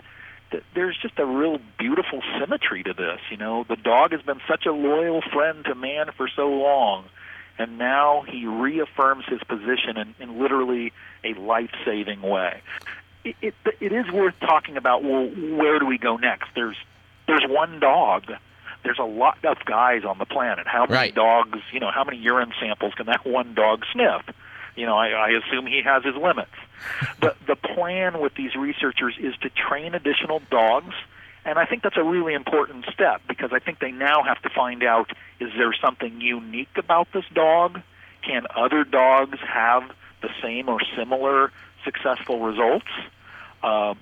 there's 0.74 0.98
just 1.00 1.18
a 1.18 1.24
real 1.24 1.58
beautiful 1.78 2.22
symmetry 2.38 2.82
to 2.82 2.92
this. 2.92 3.20
You 3.30 3.36
know, 3.36 3.64
the 3.68 3.76
dog 3.76 4.12
has 4.12 4.22
been 4.22 4.40
such 4.48 4.66
a 4.66 4.72
loyal 4.72 5.22
friend 5.32 5.64
to 5.64 5.74
man 5.74 6.10
for 6.16 6.28
so 6.28 6.48
long, 6.48 7.04
and 7.58 7.78
now 7.78 8.22
he 8.26 8.46
reaffirms 8.46 9.24
his 9.26 9.40
position 9.44 9.96
in, 9.96 10.14
in 10.20 10.40
literally 10.40 10.92
a 11.24 11.34
life-saving 11.34 12.22
way. 12.22 12.60
It, 13.24 13.36
it, 13.40 13.54
it 13.80 13.92
is 13.92 14.10
worth 14.10 14.34
talking 14.40 14.76
about. 14.76 15.04
Well, 15.04 15.26
where 15.28 15.78
do 15.78 15.86
we 15.86 15.98
go 15.98 16.16
next? 16.16 16.48
There's 16.54 16.76
there's 17.26 17.44
one 17.48 17.78
dog. 17.78 18.24
There's 18.84 18.98
a 18.98 19.04
lot 19.04 19.38
of 19.44 19.58
guys 19.64 20.04
on 20.04 20.18
the 20.18 20.26
planet. 20.26 20.66
How 20.66 20.80
many 20.80 20.94
right. 20.94 21.14
dogs? 21.14 21.60
You 21.72 21.78
know, 21.78 21.90
how 21.92 22.02
many 22.02 22.18
urine 22.18 22.52
samples 22.60 22.94
can 22.94 23.06
that 23.06 23.24
one 23.24 23.54
dog 23.54 23.84
sniff? 23.92 24.22
You 24.74 24.86
know, 24.86 24.96
I, 24.96 25.08
I 25.10 25.28
assume 25.30 25.66
he 25.66 25.82
has 25.84 26.02
his 26.02 26.16
limits. 26.16 26.50
But 27.20 27.36
the 27.46 27.54
plan 27.54 28.20
with 28.20 28.34
these 28.34 28.56
researchers 28.56 29.14
is 29.20 29.36
to 29.42 29.50
train 29.50 29.94
additional 29.94 30.42
dogs, 30.50 30.94
and 31.44 31.58
I 31.58 31.66
think 31.66 31.82
that's 31.82 31.96
a 31.96 32.04
really 32.04 32.34
important 32.34 32.84
step 32.92 33.22
because 33.28 33.50
I 33.52 33.58
think 33.58 33.80
they 33.80 33.90
now 33.90 34.22
have 34.22 34.40
to 34.42 34.50
find 34.50 34.82
out 34.82 35.10
is 35.40 35.50
there 35.56 35.74
something 35.74 36.20
unique 36.20 36.76
about 36.76 37.08
this 37.12 37.24
dog? 37.34 37.80
Can 38.22 38.46
other 38.54 38.84
dogs 38.84 39.38
have 39.40 39.82
the 40.20 40.28
same 40.40 40.68
or 40.68 40.78
similar 40.96 41.50
successful 41.84 42.40
results? 42.40 42.86
Um, 43.62 43.98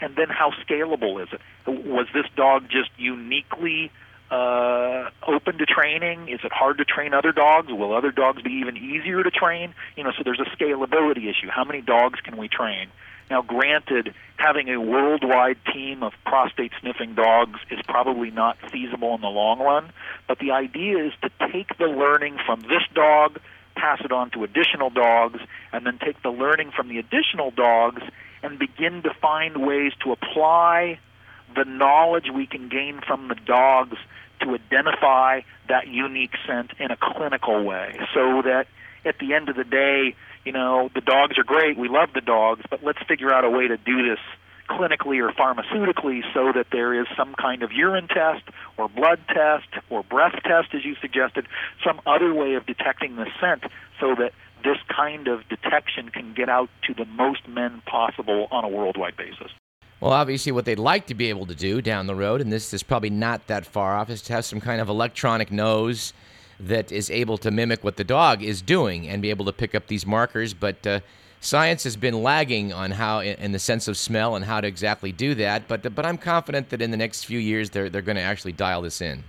and 0.00 0.16
then 0.16 0.28
how 0.28 0.50
scalable 0.66 1.22
is 1.22 1.28
it? 1.32 1.40
Was 1.66 2.06
this 2.14 2.26
dog 2.36 2.68
just 2.68 2.90
uniquely 2.96 3.90
uh, 4.30 5.10
open 5.26 5.58
to 5.58 5.66
training? 5.66 6.28
Is 6.28 6.40
it 6.44 6.52
hard 6.52 6.78
to 6.78 6.84
train 6.84 7.14
other 7.14 7.32
dogs? 7.32 7.68
Will 7.70 7.94
other 7.94 8.10
dogs 8.10 8.42
be 8.42 8.50
even 8.52 8.76
easier 8.76 9.22
to 9.22 9.30
train? 9.30 9.74
You 9.96 10.04
know, 10.04 10.12
so 10.16 10.22
there's 10.24 10.40
a 10.40 10.56
scalability 10.56 11.28
issue. 11.30 11.48
How 11.48 11.64
many 11.64 11.80
dogs 11.80 12.20
can 12.20 12.36
we 12.36 12.48
train? 12.48 12.88
Now, 13.34 13.42
granted, 13.42 14.14
having 14.36 14.68
a 14.68 14.80
worldwide 14.80 15.56
team 15.72 16.04
of 16.04 16.12
prostate 16.24 16.70
sniffing 16.80 17.16
dogs 17.16 17.58
is 17.68 17.80
probably 17.88 18.30
not 18.30 18.56
feasible 18.70 19.12
in 19.16 19.22
the 19.22 19.26
long 19.26 19.58
run, 19.58 19.90
but 20.28 20.38
the 20.38 20.52
idea 20.52 21.04
is 21.04 21.12
to 21.20 21.30
take 21.52 21.76
the 21.76 21.86
learning 21.86 22.38
from 22.46 22.60
this 22.60 22.84
dog, 22.94 23.40
pass 23.74 24.00
it 24.04 24.12
on 24.12 24.30
to 24.30 24.44
additional 24.44 24.88
dogs, 24.88 25.40
and 25.72 25.84
then 25.84 25.98
take 25.98 26.22
the 26.22 26.30
learning 26.30 26.70
from 26.76 26.86
the 26.86 26.98
additional 26.98 27.50
dogs 27.50 28.02
and 28.44 28.56
begin 28.56 29.02
to 29.02 29.12
find 29.20 29.66
ways 29.66 29.90
to 30.04 30.12
apply 30.12 31.00
the 31.56 31.64
knowledge 31.64 32.26
we 32.32 32.46
can 32.46 32.68
gain 32.68 33.00
from 33.04 33.26
the 33.26 33.34
dogs 33.34 33.96
to 34.42 34.54
identify 34.54 35.40
that 35.68 35.88
unique 35.88 36.36
scent 36.46 36.70
in 36.78 36.92
a 36.92 36.96
clinical 36.96 37.64
way 37.64 37.98
so 38.14 38.42
that 38.42 38.68
at 39.04 39.18
the 39.18 39.34
end 39.34 39.48
of 39.48 39.56
the 39.56 39.64
day, 39.64 40.14
you 40.44 40.52
know, 40.52 40.90
the 40.94 41.00
dogs 41.00 41.38
are 41.38 41.44
great, 41.44 41.76
we 41.76 41.88
love 41.88 42.10
the 42.14 42.20
dogs, 42.20 42.62
but 42.70 42.82
let's 42.84 42.98
figure 43.08 43.32
out 43.32 43.44
a 43.44 43.50
way 43.50 43.68
to 43.68 43.76
do 43.76 44.08
this 44.08 44.18
clinically 44.68 45.20
or 45.20 45.30
pharmaceutically 45.32 46.22
so 46.32 46.52
that 46.52 46.66
there 46.72 46.98
is 46.98 47.06
some 47.16 47.34
kind 47.34 47.62
of 47.62 47.72
urine 47.72 48.08
test 48.08 48.42
or 48.76 48.88
blood 48.88 49.20
test 49.28 49.68
or 49.90 50.02
breath 50.02 50.34
test, 50.44 50.68
as 50.74 50.84
you 50.84 50.94
suggested, 51.00 51.46
some 51.84 52.00
other 52.06 52.32
way 52.32 52.54
of 52.54 52.64
detecting 52.66 53.16
the 53.16 53.26
scent 53.40 53.64
so 54.00 54.14
that 54.14 54.32
this 54.64 54.78
kind 54.88 55.28
of 55.28 55.46
detection 55.48 56.08
can 56.08 56.32
get 56.32 56.48
out 56.48 56.70
to 56.82 56.94
the 56.94 57.04
most 57.04 57.46
men 57.46 57.82
possible 57.86 58.48
on 58.50 58.64
a 58.64 58.68
worldwide 58.68 59.16
basis. 59.16 59.50
Well, 60.00 60.12
obviously, 60.12 60.52
what 60.52 60.64
they'd 60.64 60.78
like 60.78 61.06
to 61.06 61.14
be 61.14 61.28
able 61.28 61.46
to 61.46 61.54
do 61.54 61.80
down 61.80 62.06
the 62.06 62.14
road, 62.14 62.40
and 62.40 62.52
this 62.52 62.74
is 62.74 62.82
probably 62.82 63.10
not 63.10 63.46
that 63.46 63.64
far 63.64 63.96
off, 63.96 64.10
is 64.10 64.22
to 64.22 64.32
have 64.32 64.44
some 64.44 64.60
kind 64.60 64.80
of 64.80 64.88
electronic 64.88 65.52
nose 65.52 66.12
that 66.60 66.92
is 66.92 67.10
able 67.10 67.38
to 67.38 67.50
mimic 67.50 67.84
what 67.84 67.96
the 67.96 68.04
dog 68.04 68.42
is 68.42 68.62
doing 68.62 69.08
and 69.08 69.22
be 69.22 69.30
able 69.30 69.44
to 69.44 69.52
pick 69.52 69.74
up 69.74 69.86
these 69.86 70.06
markers. 70.06 70.54
But 70.54 70.86
uh, 70.86 71.00
science 71.40 71.84
has 71.84 71.96
been 71.96 72.22
lagging 72.22 72.72
on 72.72 72.92
how, 72.92 73.20
in 73.20 73.52
the 73.52 73.58
sense 73.58 73.88
of 73.88 73.96
smell, 73.96 74.36
and 74.36 74.44
how 74.44 74.60
to 74.60 74.68
exactly 74.68 75.12
do 75.12 75.34
that. 75.36 75.68
But 75.68 75.94
but 75.94 76.06
I'm 76.06 76.18
confident 76.18 76.70
that 76.70 76.80
in 76.80 76.90
the 76.90 76.96
next 76.96 77.24
few 77.24 77.38
years 77.38 77.70
they're 77.70 77.90
they're 77.90 78.02
going 78.02 78.16
to 78.16 78.22
actually 78.22 78.52
dial 78.52 78.82
this 78.82 79.00
in. 79.00 79.24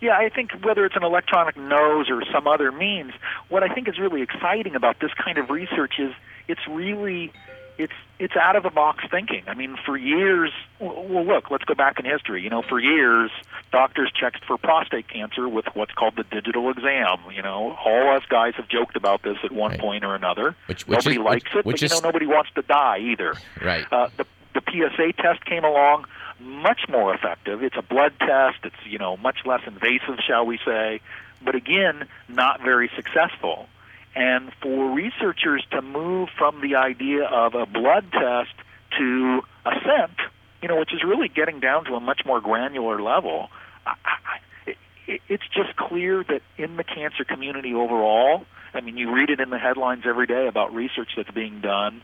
Yeah, 0.00 0.16
I 0.16 0.30
think 0.30 0.50
whether 0.64 0.84
it's 0.84 0.96
an 0.96 1.04
electronic 1.04 1.56
nose 1.56 2.10
or 2.10 2.24
some 2.32 2.48
other 2.48 2.72
means, 2.72 3.12
what 3.50 3.62
I 3.62 3.72
think 3.72 3.86
is 3.88 4.00
really 4.00 4.20
exciting 4.20 4.74
about 4.74 4.98
this 5.00 5.12
kind 5.14 5.38
of 5.38 5.48
research 5.48 5.94
is 6.00 6.12
it's 6.48 6.66
really 6.68 7.32
it's 7.78 7.92
it's 8.18 8.36
out 8.36 8.56
of 8.56 8.62
the 8.62 8.70
box 8.70 9.04
thinking. 9.10 9.42
I 9.46 9.54
mean, 9.54 9.76
for 9.84 9.96
years, 9.96 10.52
well, 10.78 11.24
look, 11.24 11.50
let's 11.50 11.64
go 11.64 11.74
back 11.74 11.98
in 11.98 12.04
history. 12.04 12.42
You 12.42 12.50
know, 12.50 12.62
for 12.62 12.78
years, 12.78 13.30
doctors 13.72 14.12
checked 14.12 14.44
for 14.44 14.56
prostate 14.58 15.08
cancer 15.08 15.48
with 15.48 15.66
what's 15.74 15.92
called 15.92 16.16
the 16.16 16.24
digital 16.24 16.70
exam. 16.70 17.18
You 17.34 17.42
know, 17.42 17.76
all 17.84 18.16
us 18.16 18.22
guys 18.28 18.54
have 18.56 18.68
joked 18.68 18.96
about 18.96 19.22
this 19.22 19.38
at 19.42 19.52
one 19.52 19.72
right. 19.72 19.80
point 19.80 20.04
or 20.04 20.14
another. 20.14 20.54
Which, 20.66 20.86
which 20.86 20.98
nobody 20.98 21.16
is, 21.16 21.22
likes 21.22 21.44
which, 21.54 21.60
it, 21.60 21.66
which 21.66 21.80
but 21.80 21.86
is, 21.86 21.92
you 21.92 22.00
know, 22.00 22.08
nobody 22.08 22.26
wants 22.26 22.50
to 22.54 22.62
die 22.62 22.98
either. 22.98 23.34
Right. 23.60 23.86
Uh, 23.90 24.08
the 24.16 24.26
the 24.54 24.62
PSA 24.70 25.14
test 25.14 25.44
came 25.44 25.64
along, 25.64 26.04
much 26.38 26.82
more 26.88 27.14
effective. 27.14 27.62
It's 27.62 27.76
a 27.76 27.82
blood 27.82 28.12
test. 28.18 28.58
It's 28.64 28.76
you 28.84 28.98
know 28.98 29.16
much 29.16 29.44
less 29.44 29.62
invasive, 29.66 30.18
shall 30.26 30.46
we 30.46 30.58
say, 30.64 31.00
but 31.42 31.54
again, 31.54 32.06
not 32.28 32.60
very 32.62 32.90
successful. 32.94 33.68
And 34.14 34.52
for 34.60 34.94
researchers 34.94 35.64
to 35.70 35.80
move 35.80 36.28
from 36.36 36.60
the 36.60 36.76
idea 36.76 37.24
of 37.24 37.54
a 37.54 37.66
blood 37.66 38.10
test 38.12 38.52
to 38.98 39.40
a 39.64 39.70
scent, 39.84 40.18
you 40.60 40.68
know, 40.68 40.78
which 40.78 40.92
is 40.92 41.02
really 41.02 41.28
getting 41.28 41.60
down 41.60 41.84
to 41.86 41.94
a 41.94 42.00
much 42.00 42.22
more 42.26 42.40
granular 42.40 43.00
level, 43.00 43.48
I, 43.86 43.94
I, 44.04 44.70
it, 45.06 45.20
it's 45.28 45.48
just 45.54 45.76
clear 45.76 46.22
that 46.24 46.42
in 46.58 46.76
the 46.76 46.84
cancer 46.84 47.24
community 47.24 47.74
overall, 47.74 48.44
I 48.74 48.80
mean, 48.80 48.96
you 48.96 49.14
read 49.14 49.30
it 49.30 49.40
in 49.40 49.50
the 49.50 49.58
headlines 49.58 50.04
every 50.06 50.26
day 50.26 50.46
about 50.46 50.74
research 50.74 51.12
that's 51.16 51.30
being 51.30 51.60
done. 51.60 52.02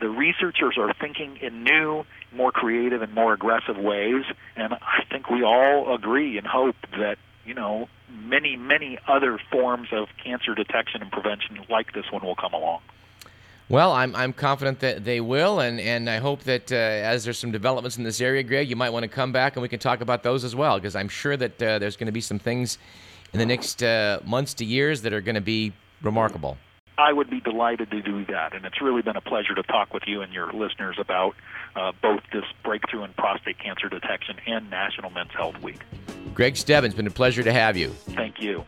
The 0.00 0.08
researchers 0.08 0.76
are 0.78 0.92
thinking 0.94 1.38
in 1.38 1.64
new, 1.64 2.04
more 2.32 2.52
creative, 2.52 3.02
and 3.02 3.14
more 3.14 3.32
aggressive 3.32 3.78
ways, 3.78 4.24
and 4.54 4.74
I 4.74 5.04
think 5.10 5.30
we 5.30 5.42
all 5.42 5.94
agree 5.94 6.38
and 6.38 6.46
hope 6.46 6.76
that 6.98 7.18
you 7.46 7.54
know, 7.54 7.88
many, 8.28 8.56
many 8.56 8.98
other 9.06 9.38
forms 9.50 9.88
of 9.92 10.08
cancer 10.22 10.54
detection 10.54 11.02
and 11.02 11.10
prevention 11.10 11.58
like 11.68 11.92
this 11.92 12.04
one 12.10 12.24
will 12.24 12.34
come 12.34 12.52
along. 12.52 12.80
Well, 13.68 13.92
I'm, 13.92 14.14
I'm 14.14 14.32
confident 14.32 14.78
that 14.80 15.04
they 15.04 15.20
will, 15.20 15.58
and, 15.58 15.80
and 15.80 16.08
I 16.08 16.18
hope 16.18 16.44
that 16.44 16.70
uh, 16.70 16.76
as 16.76 17.24
there's 17.24 17.38
some 17.38 17.50
developments 17.50 17.96
in 17.96 18.04
this 18.04 18.20
area, 18.20 18.44
Greg, 18.44 18.70
you 18.70 18.76
might 18.76 18.90
want 18.90 19.02
to 19.02 19.08
come 19.08 19.32
back 19.32 19.56
and 19.56 19.62
we 19.62 19.68
can 19.68 19.80
talk 19.80 20.00
about 20.00 20.22
those 20.22 20.44
as 20.44 20.54
well, 20.54 20.78
because 20.78 20.94
I'm 20.94 21.08
sure 21.08 21.36
that 21.36 21.60
uh, 21.60 21.78
there's 21.80 21.96
going 21.96 22.06
to 22.06 22.12
be 22.12 22.20
some 22.20 22.38
things 22.38 22.78
in 23.32 23.40
the 23.40 23.46
next 23.46 23.82
uh, 23.82 24.20
months 24.24 24.54
to 24.54 24.64
years 24.64 25.02
that 25.02 25.12
are 25.12 25.20
going 25.20 25.34
to 25.34 25.40
be 25.40 25.72
remarkable. 26.00 26.56
I 26.98 27.12
would 27.12 27.28
be 27.28 27.40
delighted 27.40 27.90
to 27.90 28.00
do 28.00 28.24
that, 28.26 28.54
and 28.54 28.64
it's 28.64 28.80
really 28.80 29.02
been 29.02 29.16
a 29.16 29.20
pleasure 29.20 29.54
to 29.54 29.62
talk 29.62 29.92
with 29.92 30.04
you 30.06 30.22
and 30.22 30.32
your 30.32 30.52
listeners 30.52 30.96
about 30.98 31.34
uh, 31.74 31.92
both 32.00 32.20
this 32.32 32.44
breakthrough 32.64 33.04
in 33.04 33.12
prostate 33.12 33.58
cancer 33.58 33.88
detection 33.88 34.36
and 34.46 34.70
National 34.70 35.10
Men's 35.10 35.32
Health 35.32 35.60
Week. 35.60 35.80
Greg 36.34 36.56
Stebbins, 36.56 36.94
been 36.94 37.06
a 37.06 37.10
pleasure 37.10 37.42
to 37.42 37.52
have 37.52 37.76
you. 37.76 37.90
Thank 37.90 38.40
you. 38.40 38.64